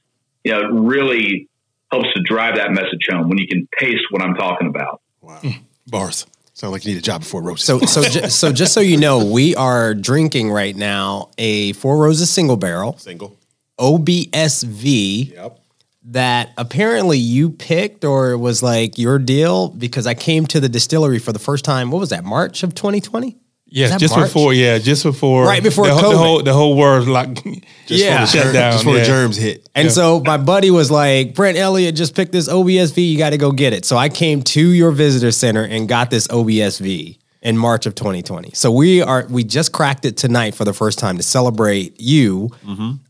[0.45, 1.49] you know, it really
[1.91, 5.01] helps to drive that message home when you can taste what I'm talking about.
[5.21, 5.41] Wow.
[5.87, 6.27] Bars.
[6.57, 7.67] Sound like you need a job before Roses.
[7.67, 11.99] So so ju- so just so you know, we are drinking right now a Four
[11.99, 13.37] Roses single barrel single.
[13.79, 15.59] OBSV Yep.
[16.05, 20.69] that apparently you picked or it was like your deal because I came to the
[20.71, 21.91] distillery for the first time.
[21.91, 22.25] What was that?
[22.25, 23.37] March of 2020.
[23.69, 24.29] Yeah, just March?
[24.29, 24.55] before.
[24.55, 25.45] Yeah, just before.
[25.45, 26.11] Right before the, whole- COVID.
[26.13, 27.35] the whole the whole world like
[27.87, 28.19] Just Yeah.
[28.19, 28.99] for the Shut germ- down, Just for yeah.
[29.01, 29.69] the germs hit.
[29.75, 33.11] And so my buddy was like, Brent Elliott just picked this OBSV.
[33.11, 33.85] You got to go get it.
[33.85, 38.53] So I came to your visitor center and got this OBSV in March of 2020.
[38.55, 42.51] So we are we just cracked it tonight for the first time to celebrate you.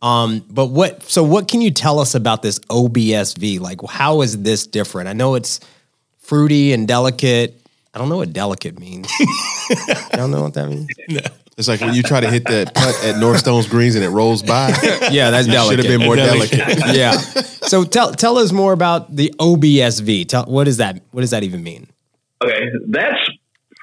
[0.02, 1.02] Um, but what?
[1.04, 3.60] So what can you tell us about this OBSV?
[3.60, 5.08] Like, how is this different?
[5.08, 5.60] I know it's
[6.18, 7.60] fruity and delicate.
[7.96, 9.08] I don't know what delicate means.
[9.20, 10.86] I don't know what that means.
[11.58, 14.10] It's like when you try to hit that putt at North Stones Greens and it
[14.10, 14.68] rolls by.
[15.10, 15.86] Yeah, that's Should delicate.
[15.86, 16.58] have been more Delicate.
[16.58, 16.94] delicate.
[16.94, 17.12] yeah.
[17.12, 20.28] So tell tell us more about the OBSV.
[20.28, 21.86] Tell what does that what does that even mean?
[22.44, 23.18] Okay, that's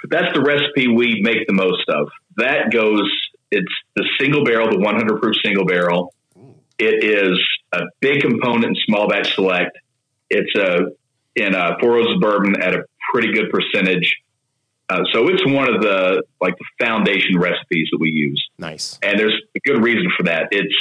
[0.08, 2.10] that's the recipe we make the most of.
[2.38, 3.10] That goes.
[3.50, 6.14] It's the single barrel, the 100 proof single barrel.
[6.78, 7.40] It is
[7.72, 9.80] a big component in small batch select.
[10.30, 10.90] It's a
[11.36, 14.16] in a Four Roses bourbon at a pretty good percentage.
[14.90, 19.00] Uh, so it's one of the like the foundation recipes that we use, Nice.
[19.02, 20.48] and there's a good reason for that.
[20.52, 20.76] It's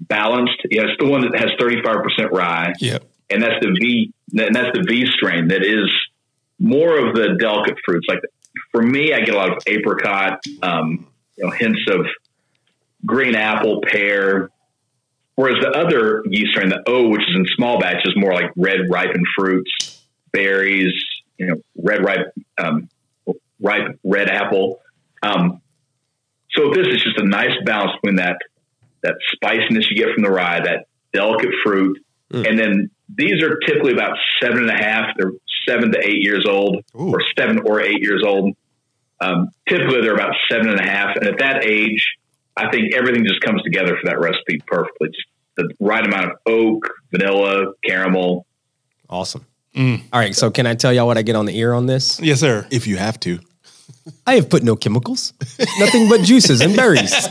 [0.00, 0.60] balanced.
[0.70, 3.04] Yeah, it's the one that has 35% rye Yep.
[3.30, 5.90] and that's the V, and that's the V strain that is
[6.58, 8.06] more of the delicate fruits.
[8.08, 8.20] Like
[8.72, 11.06] for me, I get a lot of apricot, um,
[11.36, 12.06] you know, hints of
[13.06, 14.50] green apple, pear.
[15.36, 18.50] Whereas the other yeast strain, the O, which is in small batch, is more like
[18.56, 20.02] red ripened fruits,
[20.32, 20.92] berries,
[21.40, 22.88] you know, red ripe, um,
[23.60, 24.80] ripe red apple.
[25.22, 25.62] Um,
[26.50, 28.36] so this is just a nice balance between that
[29.02, 31.98] that spiciness you get from the rye, that delicate fruit,
[32.30, 35.14] and then these are typically about seven and a half.
[35.16, 35.32] They're
[35.66, 37.10] seven to eight years old, Ooh.
[37.10, 38.54] or seven or eight years old.
[39.20, 42.06] Um, typically, they're about seven and a half, and at that age,
[42.56, 45.08] I think everything just comes together for that recipe perfectly.
[45.08, 48.46] Just the right amount of oak, vanilla, caramel.
[49.08, 49.46] Awesome.
[49.76, 50.02] Mm.
[50.12, 50.34] All right.
[50.34, 52.18] So can I tell y'all what I get on the ear on this?
[52.20, 52.66] Yes, sir.
[52.70, 53.38] If you have to.
[54.26, 55.32] I have put no chemicals,
[55.78, 57.10] nothing but juices and berries.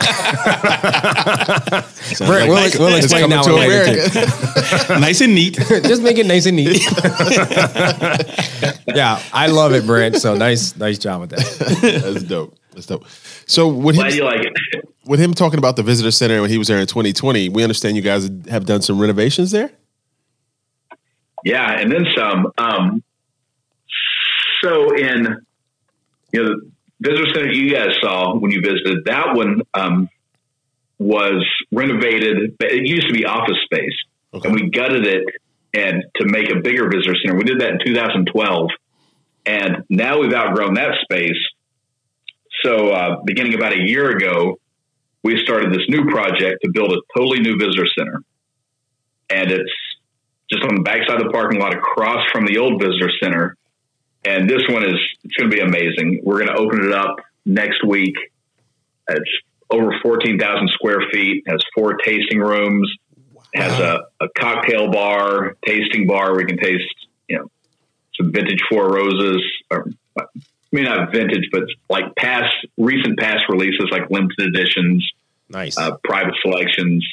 [2.20, 3.56] Brent, we'll, we'll It's explain coming that to.
[3.56, 5.00] America.
[5.00, 5.54] nice and neat.
[5.68, 6.82] Just make it nice and neat.
[8.88, 10.18] yeah, I love it, Brent.
[10.18, 12.02] So nice, nice job with that.
[12.04, 12.56] That's dope.
[12.74, 13.06] That's dope.
[13.48, 14.54] So with Glad you him, like it.
[15.06, 17.96] with him talking about the visitor center when he was there in 2020, we understand
[17.96, 19.72] you guys have done some renovations there.
[21.44, 22.52] Yeah, and then some.
[22.58, 23.04] Um,
[24.64, 25.38] so in
[26.32, 26.72] you know the
[27.10, 30.10] visitor center you guys saw when you visited, that one um,
[30.98, 32.58] was renovated.
[32.60, 33.96] but It used to be office space,
[34.34, 34.48] Okay.
[34.50, 35.24] and we gutted it
[35.74, 37.38] and to make a bigger visitor center.
[37.38, 38.70] We did that in 2012,
[39.46, 41.38] and now we've outgrown that space.
[42.64, 44.60] So, uh, beginning about a year ago,
[45.24, 48.22] we started this new project to build a totally new visitor center,
[49.30, 49.72] and it's
[50.52, 53.56] just on the backside of the parking lot across from the old visitor center.
[54.26, 56.22] And this one is it's going to be amazing.
[56.24, 58.16] We're going to open it up next week.
[59.08, 59.30] It's
[59.70, 62.92] over 14,000 square feet, has four tasting rooms,
[63.56, 66.84] has a, a cocktail bar, tasting bar where you can taste,
[67.28, 67.46] you know,
[68.20, 70.24] some vintage Four Roses, or I
[70.72, 75.10] mean, not vintage, but like past, recent past releases like limited editions
[75.50, 75.78] Nice.
[75.78, 77.06] uh, private selections.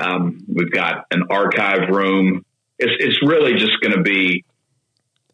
[0.00, 2.44] Um, we've got an archive room.
[2.78, 4.44] It's, it's really just going to be,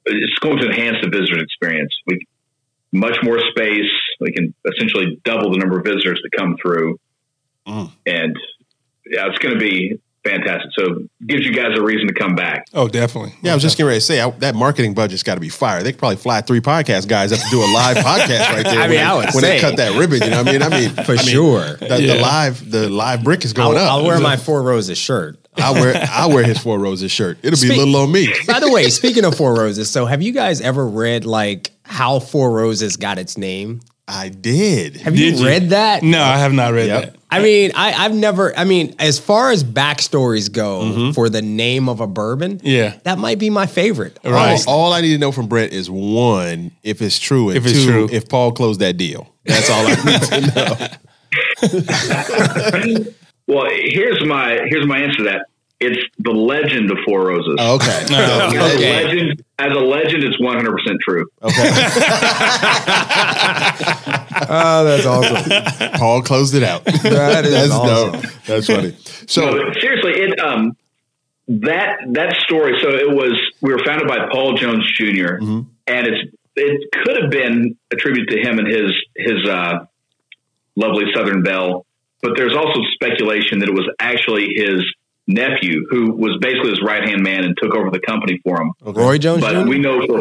[0.05, 1.95] it's going to enhance the visitor experience.
[2.07, 2.27] We
[2.93, 3.91] much more space.
[4.21, 6.99] We can essentially double the number of visitors that come through,
[7.67, 7.93] Mm.
[8.07, 8.35] and
[9.11, 10.71] yeah, it's going to be fantastic.
[10.79, 12.65] So gives you guys a reason to come back.
[12.75, 13.35] Oh, definitely.
[13.43, 15.49] Yeah, I was just getting ready to say I, that marketing budget's got to be
[15.49, 15.83] fire.
[15.83, 18.79] They could probably fly three podcast guys up to do a live podcast right there.
[18.79, 20.23] I when mean, they, I would when they cut that ribbon.
[20.23, 21.77] You know, what I mean, I mean, For I mean, sure.
[21.77, 23.91] The, the live, the live brick is I'll, going up.
[23.91, 25.39] I'll wear my Four Roses shirt.
[25.57, 27.39] I'll wear, I'll wear his four roses shirt.
[27.43, 28.33] It'll be Speak- little on me.
[28.47, 32.21] By the way, speaking of Four Roses, so have you guys ever read like how
[32.21, 33.81] Four Roses got its name?
[34.07, 34.97] I did.
[34.99, 35.45] Have you, you?
[35.45, 36.03] read that?
[36.03, 37.03] No, I have not read Yep.
[37.03, 37.17] that.
[37.31, 38.57] I mean, I, I've never.
[38.57, 41.11] I mean, as far as backstories go Mm-hmm.
[41.13, 42.95] for the name of a bourbon, Yeah.
[43.05, 44.19] that might be my favorite.
[44.25, 44.59] Right.
[44.67, 47.67] All, all I need to know from Brent is one, if it's true, and If
[47.67, 48.09] it's two, true.
[48.11, 49.29] if Paul closed that deal.
[49.45, 50.77] That's all I need to know.
[53.47, 55.47] Well, here's my here's my answer to that.
[55.81, 57.57] It's the legend of Four Roses.
[57.59, 57.89] Okay.
[58.11, 59.05] As, a Okay.
[59.07, 61.27] legend, as a legend, it's 100 percent true.
[61.43, 61.55] Okay.
[64.51, 65.91] Oh, that's awesome.
[65.99, 66.85] Paul closed it out.
[66.85, 68.21] That is That's awesome.
[68.21, 68.31] dope.
[68.47, 68.97] That's funny.
[69.27, 70.77] So No, seriously, it um
[71.49, 72.75] that that story.
[72.81, 75.69] So it was we were founded by Paul Jones junior Mm-hmm.
[75.87, 79.85] and it's it could have been attributed to him and his his uh,
[80.77, 81.85] lovely Southern Belle,
[82.23, 84.83] but there's also speculation that it was actually his
[85.29, 88.73] nephew who was basically his right hand man and took over the company for him.
[88.83, 89.69] Roy Jones But Jr.?
[89.69, 90.21] we know for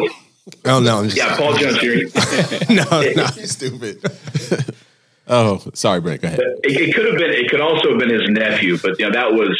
[0.66, 2.72] oh no, I'm just yeah, Paul Jones Jr.
[2.72, 2.84] no,
[3.16, 3.26] no.
[3.44, 4.00] Stupid.
[5.26, 6.22] oh, sorry, Brent.
[6.22, 6.40] Go ahead.
[6.62, 7.30] It, it could have been.
[7.30, 9.58] It could also have been his nephew, but you know that was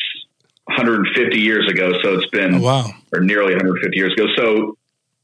[0.67, 1.93] 150 years ago.
[2.03, 2.91] So it's been Oh, wow.
[3.13, 4.27] or nearly 150 years ago.
[4.37, 4.77] So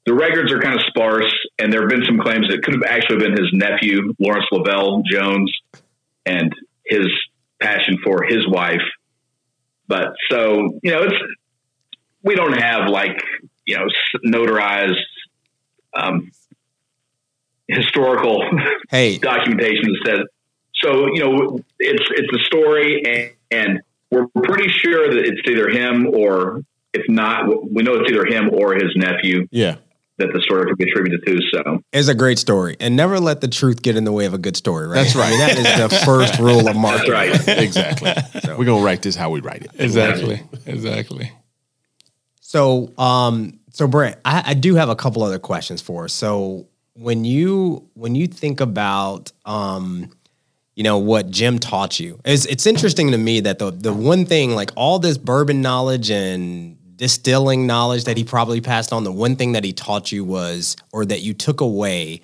[0.07, 2.75] the records are kind of sparse, and there have been some claims that it could
[2.75, 5.53] have actually been his nephew, Lawrence Lavelle Jones,
[6.27, 6.53] and
[6.87, 7.07] his
[7.61, 8.83] passion for his wife.
[9.87, 11.17] But so you know, it's
[12.23, 13.23] we don't have like
[13.67, 13.87] you know
[14.27, 14.95] notarized
[15.95, 16.31] um,
[17.69, 18.43] historical
[18.91, 20.21] Hey, documentation that says
[20.83, 23.81] so you know it's it's a story and, and
[24.11, 26.63] we're pretty sure that it's either him or
[26.93, 29.77] if not we know it's either him or his nephew Yeah.
[30.19, 33.41] That the story could be attributed to so it's a great story, and never let
[33.41, 34.87] the truth get in the way of a good story.
[34.87, 35.03] Right?
[35.03, 35.27] That's right.
[35.27, 37.13] I mean, that is the first rule of that's marketing.
[37.13, 38.13] right Exactly.
[38.57, 39.71] We're gonna write this how we write it.
[39.79, 40.43] Exactly.
[40.67, 41.33] Exactly.
[42.41, 46.13] So, um, so Brent, I, I do have a couple other questions for us.
[46.13, 50.11] So, when you when you think about, um,
[50.77, 54.27] you know, what Jim taught you, it's, it's interesting to me that the the one
[54.27, 59.13] thing, like all this bourbon knowledge and distilling knowledge that he probably passed on, the
[59.13, 62.21] one thing that he taught you was, or that you took away,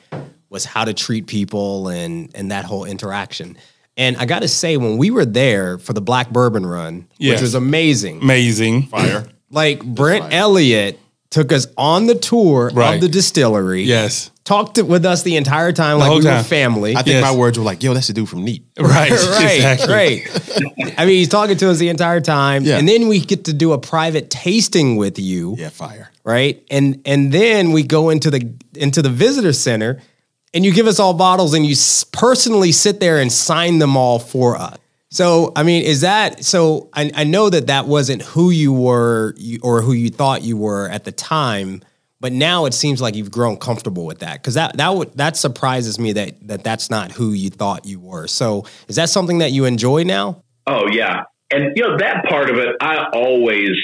[0.48, 3.56] was how to treat people and and that whole interaction.
[3.96, 7.40] And I got to say, when we were there for the Black Bourbon Run, which
[7.40, 8.84] was amazing, Amazing.
[8.84, 9.26] Fire.
[9.50, 10.32] like Brent fine.
[10.32, 10.98] Elliott
[11.30, 12.96] took us on the tour Right.
[12.96, 13.84] of the distillery.
[13.84, 14.30] Yes.
[14.44, 16.92] Talked to, with us the entire time like whole we were family.
[16.96, 17.22] I think Yes.
[17.22, 19.10] my words were like, "Yo, that's the dude from Neat." Right.
[19.12, 19.94] right, Exactly.
[19.94, 20.22] right.
[20.98, 22.78] I mean, he's talking to us the entire time, Yeah.
[22.78, 26.10] and then we get to do a private tasting with you, Yeah, fire.
[26.24, 26.60] right?
[26.68, 30.00] And and then we go into the into the visitor center,
[30.52, 31.76] and you give us all bottles, and you
[32.10, 34.78] personally sit there and sign them all for us.
[35.10, 36.88] So, I mean, is that so?
[36.92, 40.88] I, I know that that wasn't who you were or who you thought you were
[40.88, 41.82] at the time,
[42.20, 45.36] but now it seems like you've grown comfortable with that because that that would that
[45.36, 48.28] surprises me that that that's not who you thought you were.
[48.28, 50.44] So, is that something that you enjoy now?
[50.66, 53.76] oh yeah and you know that part of it i always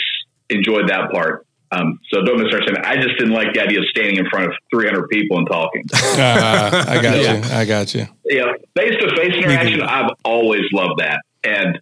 [0.51, 4.17] enjoyed that part um, so don't misunderstand i just didn't like the idea of standing
[4.17, 7.55] in front of 300 people and talking Uh, I got you.
[7.55, 8.07] I got you.
[8.25, 8.53] Yeah.
[8.77, 11.21] face to face interaction, I've always loved that.
[11.45, 11.79] And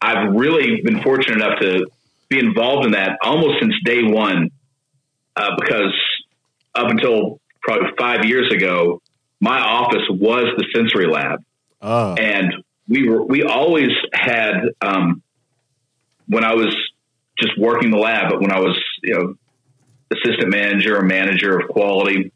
[0.00, 1.86] I've really been fortunate enough to
[2.28, 4.50] be involved in that almost since day one,
[5.36, 5.92] uh, because
[6.74, 9.00] up until probably five years ago,
[9.40, 11.40] my office was the sensory lab.
[11.80, 12.54] Oh, And
[12.88, 15.22] we were, we always had, um,
[16.28, 16.74] when I was
[17.38, 19.34] just working the lab, but when I was, you know,
[20.10, 22.32] assistant manager or manager of quality,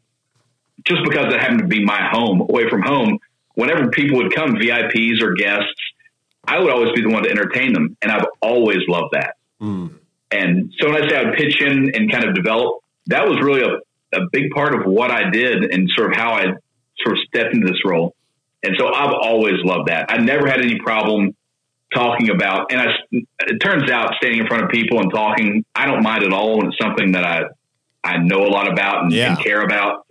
[0.85, 3.19] just because it happened to be my home away from home,
[3.55, 5.73] whenever people would come, VIPs or guests,
[6.45, 7.97] I would always be the one to entertain them.
[8.01, 9.35] And I've always loved that.
[9.59, 9.87] Hmm.
[10.31, 13.39] And so when I say I would pitch in and kind of develop, that was
[13.41, 16.43] really a, a big part of what I did and sort of how I
[16.99, 18.15] sort of stepped into this role.
[18.63, 20.07] And so I've always loved that.
[20.09, 21.35] I never had any problem
[21.93, 25.85] talking about, and I, it turns out standing in front of people and talking, I
[25.85, 27.43] don't mind at all when it's something that I,
[28.03, 29.29] I know a lot about and, Yeah.
[29.35, 30.05] and care about.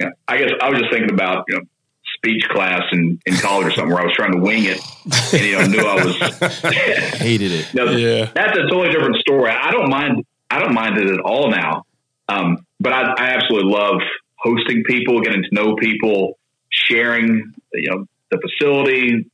[0.00, 1.62] Yeah, I guess I was just thinking about, you know,
[2.16, 4.80] speech class in, in college or something where I was trying to wing it
[5.32, 6.16] and, you know, knew I was,
[7.20, 7.74] hated it.
[7.74, 8.30] no, Yeah.
[8.34, 9.50] that's a totally different story.
[9.50, 10.24] I don't mind.
[10.50, 11.84] I don't mind it at all now.
[12.28, 14.00] Um, but I, I absolutely love
[14.36, 16.38] hosting people, getting to know people,
[16.70, 19.30] sharing, you know, the facility,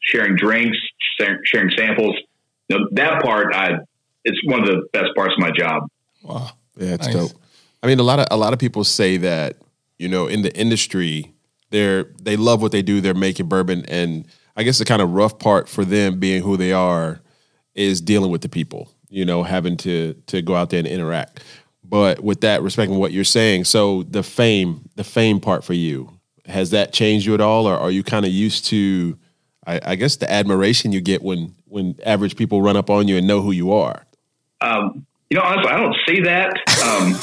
[0.00, 0.78] sharing drinks,
[1.18, 2.16] sharing, sharing samples.
[2.68, 3.72] You know, that part, I,
[4.24, 5.84] it's one of the best parts of my job.
[6.22, 6.50] Wow.
[6.76, 7.14] Yeah, it's Nice.
[7.14, 7.32] dope.
[7.82, 9.56] I mean, a lot of a lot of people say that
[9.98, 11.32] you know in the industry
[11.70, 13.00] they're they love what they do.
[13.00, 16.56] They're making bourbon, and I guess the kind of rough part for them being who
[16.56, 17.20] they are
[17.74, 18.88] is dealing with the people.
[19.10, 21.42] You know, having to to go out there and interact.
[21.84, 26.10] But with that, respecting what you're saying, so the fame, the fame part for you,
[26.46, 29.18] has that changed you at all, or are you kind of used to,
[29.66, 33.16] I, I guess, the admiration you get when when average people run up on you
[33.16, 34.04] and know who you are?
[34.60, 36.52] Um, you know, honestly, I don't see that.
[36.82, 37.14] Um,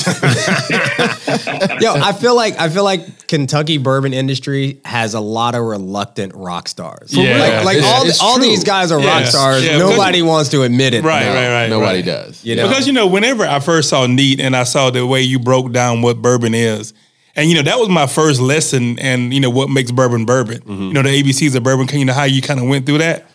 [1.82, 6.34] Yo, I feel like I feel like Kentucky bourbon industry has a lot of reluctant
[6.34, 7.16] rock stars.
[7.16, 7.38] Yeah.
[7.38, 9.64] like like It's- all it's all these guys are rock stars.
[9.66, 11.04] Yeah, Nobody because- wants to admit it.
[11.04, 11.34] Right, though.
[11.34, 11.70] right, right.
[11.70, 12.06] Nobody right.
[12.06, 12.44] does.
[12.44, 15.22] You know, Because you know, whenever I first saw Neat and I saw the way
[15.22, 16.94] you broke down what bourbon is,
[17.36, 20.62] and you know that was my first lesson, and you know what makes bourbon bourbon.
[20.68, 21.88] You know the ABCs of bourbon.
[21.88, 23.26] Can you know how you kind of went through that.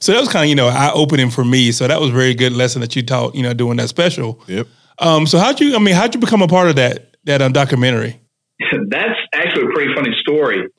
[0.00, 1.72] So that was kind of you know eye opening for me.
[1.72, 3.34] So that was a very good lesson that you taught.
[3.34, 4.40] You know, doing that special.
[4.46, 4.66] Yep.
[4.98, 5.74] Um, so how'd you?
[5.76, 8.20] I mean, how'd you become a part of that that um, documentary?
[8.88, 10.68] that's actually a pretty funny story.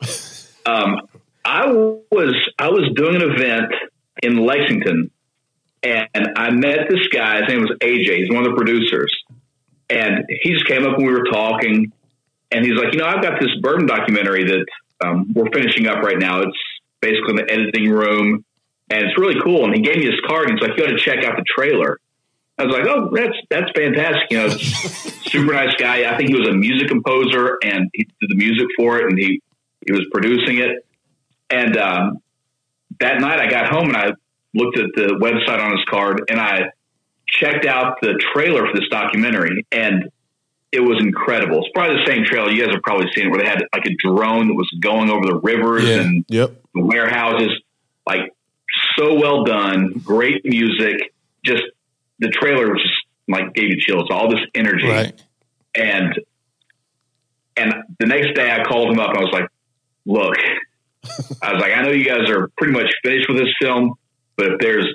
[0.66, 0.96] Um,
[1.44, 3.72] I was I was doing an event
[4.20, 5.12] in Lexington,
[5.80, 7.42] and I met this guy.
[7.42, 8.16] His name was AJ.
[8.16, 9.16] He's one of the producers,
[9.88, 11.92] and he just came up and we were talking,
[12.50, 14.66] and he's like, you know, I've got this bourbon documentary that
[15.04, 16.40] um, we're finishing up right now.
[16.40, 16.58] It's
[17.00, 18.44] basically in the editing room,
[18.90, 19.64] and it's really cool.
[19.64, 21.44] And he gave me his card, and he's like, you got to check out the
[21.56, 21.98] trailer.
[22.58, 24.30] I was like, oh, that's that's fantastic.
[24.30, 24.48] You know,
[25.28, 26.10] super nice guy.
[26.10, 29.18] I think he was a music composer, and he did the music for it, and
[29.18, 29.42] he
[29.84, 30.86] he was producing it.
[31.50, 32.18] And um,
[33.00, 34.10] that night, I got home and I
[34.54, 36.70] looked at the website on his card, and I
[37.28, 40.10] checked out the trailer for this documentary, and
[40.76, 41.58] it was incredible.
[41.60, 43.94] It's probably the same trail you guys have probably seen, where they had like a
[44.06, 46.00] drone that was going over the rivers Yeah.
[46.02, 46.62] and Yep.
[46.74, 47.50] the warehouses.
[48.06, 48.32] Like
[48.96, 51.12] so well done, great music.
[51.44, 51.62] Just
[52.18, 52.94] the trailer was just
[53.28, 54.08] like gave you chills.
[54.10, 55.20] All this energy, Right.
[55.74, 56.14] and
[57.56, 59.10] and the next day I called him up.
[59.10, 59.48] and I was like,
[60.04, 60.36] "Look,
[61.42, 63.94] I was like, I know you guys are pretty much finished with this film,
[64.36, 64.86] but if there's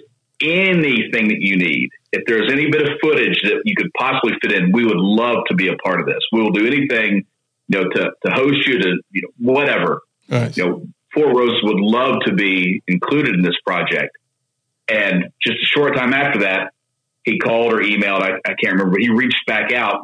[0.41, 4.51] anything that you need, if there's any bit of footage that you could possibly fit
[4.51, 6.19] in, we would love to be a part of this.
[6.31, 7.25] We will do anything,
[7.67, 10.01] you know, to to host you to you know whatever.
[10.29, 10.55] Right.
[10.55, 14.17] You know, Four Roses would love to be included in this project."
[14.87, 16.73] And just a short time after that,
[17.23, 18.21] he called or emailed.
[18.21, 18.91] I, I can't remember.
[18.91, 20.01] But he reached back out.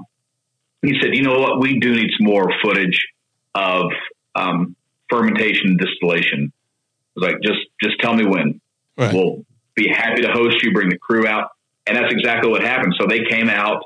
[0.82, 1.60] He said, "You know what?
[1.60, 3.06] We do need some more footage
[3.54, 3.92] of
[4.36, 4.76] um,
[5.10, 8.62] fermentation and distillation." I was like, "Just, just tell me when.
[8.98, 9.14] Right.
[9.14, 9.46] We'll
[9.76, 10.72] be happy to host you.
[10.72, 11.50] Bring the crew out."
[11.88, 12.96] And that's exactly what happened.
[13.00, 13.84] So they came out.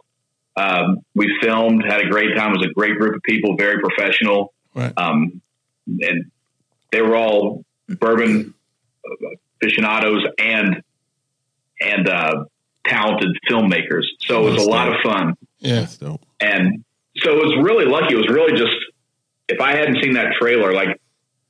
[0.56, 2.54] Um, we filmed, had a great time.
[2.54, 4.54] It was a great group of people, very professional.
[4.74, 4.94] Right.
[4.98, 5.42] Um,
[5.88, 6.32] and
[6.92, 8.54] they were all bourbon
[9.62, 10.82] aficionados and
[11.80, 12.46] and uh,
[12.86, 14.04] talented filmmakers.
[14.22, 15.36] So it was a lot of fun.
[15.60, 15.88] Yeah.
[16.40, 16.84] And
[17.18, 18.14] so it was really lucky.
[18.14, 18.74] It was really just
[19.48, 21.00] if I hadn't seen that trailer, like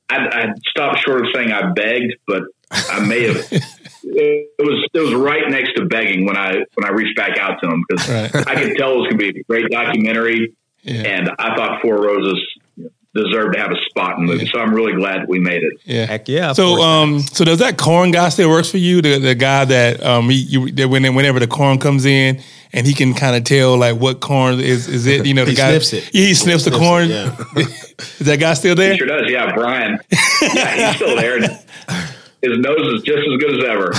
[0.08, 3.52] I'd, I'd stopped short of saying I begged, but I may have.
[4.04, 7.60] it was it was right next to begging when I when I reached back out
[7.62, 8.34] to him because Right.
[8.48, 11.02] I could tell it was going to be a great documentary, Yeah.
[11.02, 12.38] and I thought Four Roses
[13.14, 14.46] deserved to have a spot in the movie.
[14.46, 15.74] So I'm really glad that we made it.
[15.84, 16.06] Yeah.
[16.06, 16.54] Heck yeah.
[16.54, 19.02] So, um, so does that corn guy still works for you?
[19.02, 22.40] The the guy that um, he, you that when whenever the corn comes in
[22.72, 25.26] and he can kind of tell like what corn is is it?
[25.32, 26.10] You know, the He guy sniffs it.
[26.14, 27.04] Yeah, he sniffs the Sniffs corn.
[27.04, 27.36] it, yeah.
[28.18, 28.92] is that guy still there?
[28.92, 29.30] He sure does.
[29.30, 29.98] Yeah, Brian.
[30.54, 31.38] Yeah, he's still there.
[32.42, 33.92] And his nose is just as good as ever.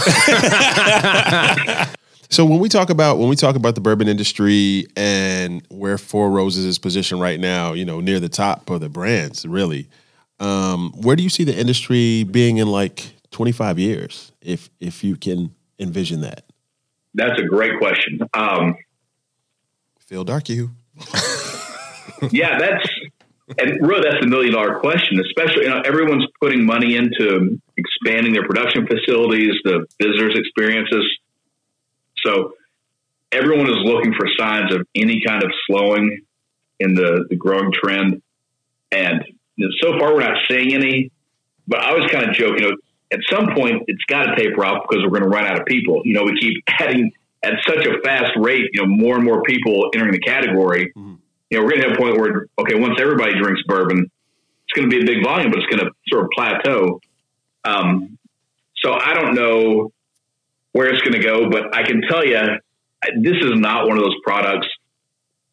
[2.33, 6.31] So when we talk about when we talk about the bourbon industry and where Four
[6.31, 9.87] Roses is positioned right now, you know, near the top of the brands, really.
[10.39, 15.15] Um, where do you see the industry being in like 25 years, if if you
[15.15, 16.45] can envision that?
[17.13, 18.19] That's a great question.
[18.33, 18.77] Um,
[19.99, 20.71] Phil Darkey.
[22.31, 22.92] yeah, that's
[23.57, 25.19] and really that's the million dollar question.
[25.19, 31.05] Especially, you know, everyone's putting money into expanding their production facilities, the visitors' experiences.
[32.25, 32.53] So
[33.31, 36.21] everyone is looking for signs of any kind of slowing
[36.79, 38.21] in the, the growing trend.
[38.91, 39.23] And
[39.55, 41.11] you know, so far, we're not seeing any.
[41.67, 42.63] But I was kind of joking.
[42.63, 42.77] You know,
[43.11, 45.65] at some point, it's got to taper off because we're going to run out of
[45.65, 46.01] people.
[46.03, 47.11] You know, we keep adding
[47.43, 48.69] at such a fast rate.
[48.73, 50.91] You know, more and more people entering the category.
[50.95, 51.15] Mm-hmm.
[51.53, 54.73] You know, we're going to have a point where okay, once everybody drinks bourbon, it's
[54.75, 56.99] going to be a big volume, but it's going to sort of plateau.
[57.63, 58.17] Um,
[58.83, 59.91] so I don't know
[60.71, 62.39] where it's going to go, but I can tell you,
[63.21, 64.65] this is not one of those products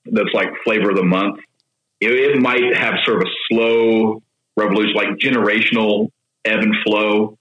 [0.07, 1.41] that's like flavor of the month.
[2.01, 4.23] It, it might have sort of a slow
[4.57, 6.09] revolution, like generational
[6.47, 7.37] ebb and flow,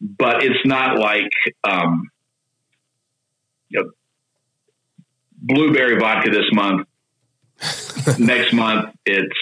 [0.00, 1.28] but it's not like,
[1.64, 2.08] um,
[3.68, 3.90] you know,
[5.36, 6.86] blueberry vodka this month.
[8.18, 9.36] Next month, it's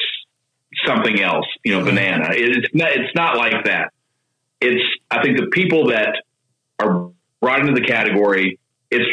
[0.87, 2.29] something else, you know, banana.
[2.31, 3.93] It's not, it's not like that.
[4.61, 6.23] It's, I think the people that
[6.81, 7.11] are
[7.41, 8.59] brought into the category,
[8.91, 9.07] it's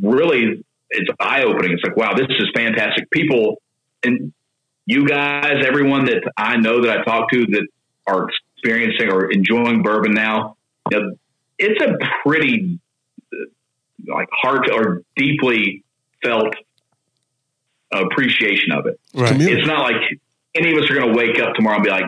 [0.00, 1.72] really, it's eye opening.
[1.72, 3.10] It's like, wow, this is fantastic.
[3.10, 3.60] People
[4.02, 4.32] and
[4.86, 7.66] you guys, everyone that I know that I talk to that
[8.06, 10.56] are experiencing or enjoying bourbon now,
[11.58, 12.80] it's a pretty
[14.06, 15.84] like heart or deeply
[16.22, 16.54] felt
[17.92, 18.98] appreciation of it.
[19.14, 19.34] Right.
[19.40, 19.96] It's not like
[20.54, 22.04] any of us are going to wake up tomorrow and be like,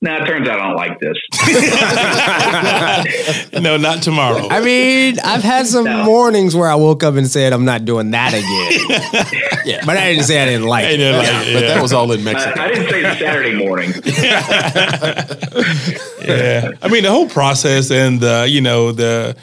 [0.00, 1.16] nah, it turns out I don't like this.
[3.62, 4.46] No, not tomorrow.
[4.50, 6.04] I mean, I've had some No.
[6.04, 9.62] mornings where I woke up and said, I'm not doing that again.
[9.64, 9.82] yeah.
[9.86, 10.96] But I didn't say I didn't like I it.
[10.98, 11.68] didn't like Yeah, it, but yeah.
[11.74, 12.60] that was all in Mexico.
[12.60, 13.92] I didn't say Saturday morning.
[16.22, 16.72] yeah.
[16.82, 19.36] I mean, the whole process and the, you know, the,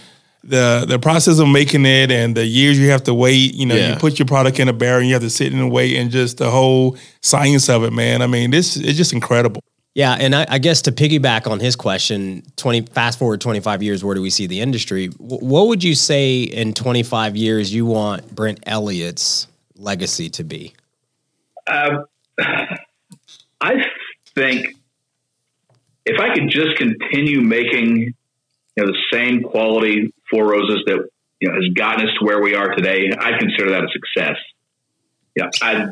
[0.43, 3.53] the the process of making it and the years you have to wait.
[3.53, 3.93] You know, Yeah.
[3.93, 6.11] you put your product in a barrel, and you have to sit and wait, and
[6.11, 8.21] just the whole science of it, man.
[8.21, 9.63] I mean, this is just incredible.
[9.95, 13.81] Yeah, and I, I guess to piggyback on his question, twenty fast forward twenty five
[13.83, 15.07] years, where do we see the industry?
[15.07, 20.43] Wh- what would you say in twenty five years you want Brent Elliott's legacy to
[20.43, 20.73] be?
[21.67, 21.99] Uh,
[23.61, 23.85] I
[24.35, 24.67] think
[26.05, 28.13] if I could just continue making
[28.75, 31.07] you know the same quality Four Roses that
[31.39, 34.37] you know has gotten us to where we are today, I consider that a success.
[35.35, 35.85] Yeah, I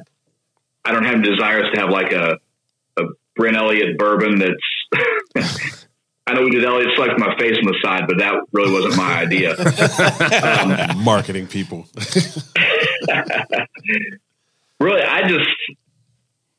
[0.83, 2.39] I don't have any desires to have like a
[2.97, 3.03] a
[3.35, 4.57] Brent Elliott bourbon that's.
[6.27, 8.95] I know we did Elliott select my face on the side, but that really wasn't
[8.95, 9.55] my idea.
[10.41, 11.87] Um, Marketing people.
[14.79, 15.49] really, I just,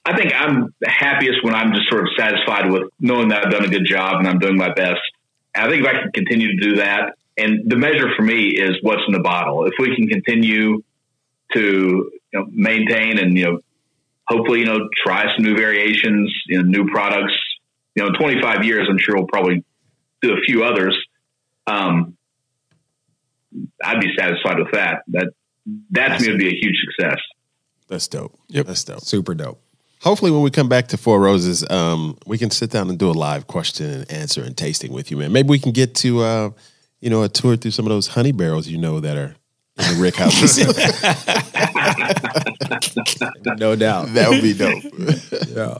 [0.04, 3.64] I think I'm happiest when I'm just sort of satisfied with knowing that I've done
[3.64, 5.00] a good job and I'm doing my best.
[5.54, 8.48] And I think if I can continue to do that, and the measure for me
[8.48, 9.66] is what's in the bottle.
[9.66, 10.82] If we can continue
[11.54, 13.58] to you know, maintain and you know,
[14.26, 17.34] hopefully you know, try some new variations, you know, new products.
[17.94, 19.64] You know, in 25 years, I'm sure we'll probably
[20.22, 20.96] do a few others.
[21.66, 22.16] Um,
[23.84, 25.02] I'd be satisfied with that.
[25.08, 25.32] That
[25.90, 27.20] that to me would be a huge success.
[27.88, 28.38] That's dope.
[28.48, 28.66] Yep.
[28.66, 29.00] That's dope.
[29.02, 29.60] Super dope.
[30.00, 33.08] Hopefully, when we come back to Four Roses, um, we can sit down and do
[33.08, 35.30] a live question and answer and tasting with you, man.
[35.30, 36.50] Maybe we can get to, uh,
[37.02, 39.36] you know, a tour through some of those honey barrels you know that are
[39.78, 40.58] in the Rick houses.
[43.58, 44.08] No doubt.
[44.14, 44.82] that would be dope.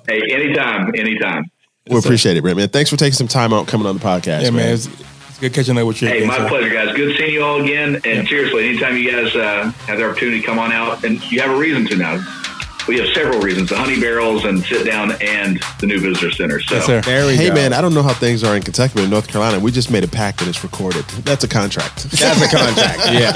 [0.09, 1.45] Hey, anytime, anytime.
[1.89, 2.69] we appreciate it, Brent, man.
[2.69, 4.75] Thanks for taking some time out coming on the podcast, Yeah, man, man.
[4.75, 6.09] it's, it's good catching up with you.
[6.09, 6.49] Hey, again, my sir.
[6.49, 6.95] pleasure, guys.
[6.95, 8.01] Good seeing you all again.
[8.05, 11.41] And seriously, anytime you guys uh, have the opportunity to come on out, and you
[11.41, 12.42] have a reason to now.
[12.89, 16.61] We have several reasons: the honey barrels and sit down, and the new visitor center.
[16.61, 17.01] So, Yes, sir.
[17.03, 17.55] There we Hey, go.
[17.55, 19.91] man, I don't know how things are in Kentucky, but in North Carolina, we just
[19.91, 21.05] made a pact that it's recorded.
[21.25, 22.05] That's a contract.
[22.11, 23.01] That's a contract.
[23.13, 23.33] Yeah.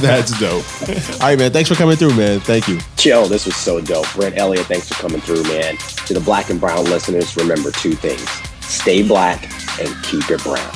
[0.00, 0.64] That's dope.
[1.20, 1.52] All right, man.
[1.52, 2.40] Thanks for coming through, man.
[2.40, 2.78] Thank you.
[2.98, 4.06] Yo, this was so dope.
[4.14, 5.76] Brent Elliott, thanks for coming through, man.
[6.06, 8.26] To the black and brown listeners, remember two things
[8.62, 9.44] stay black
[9.80, 10.70] and keep it brown.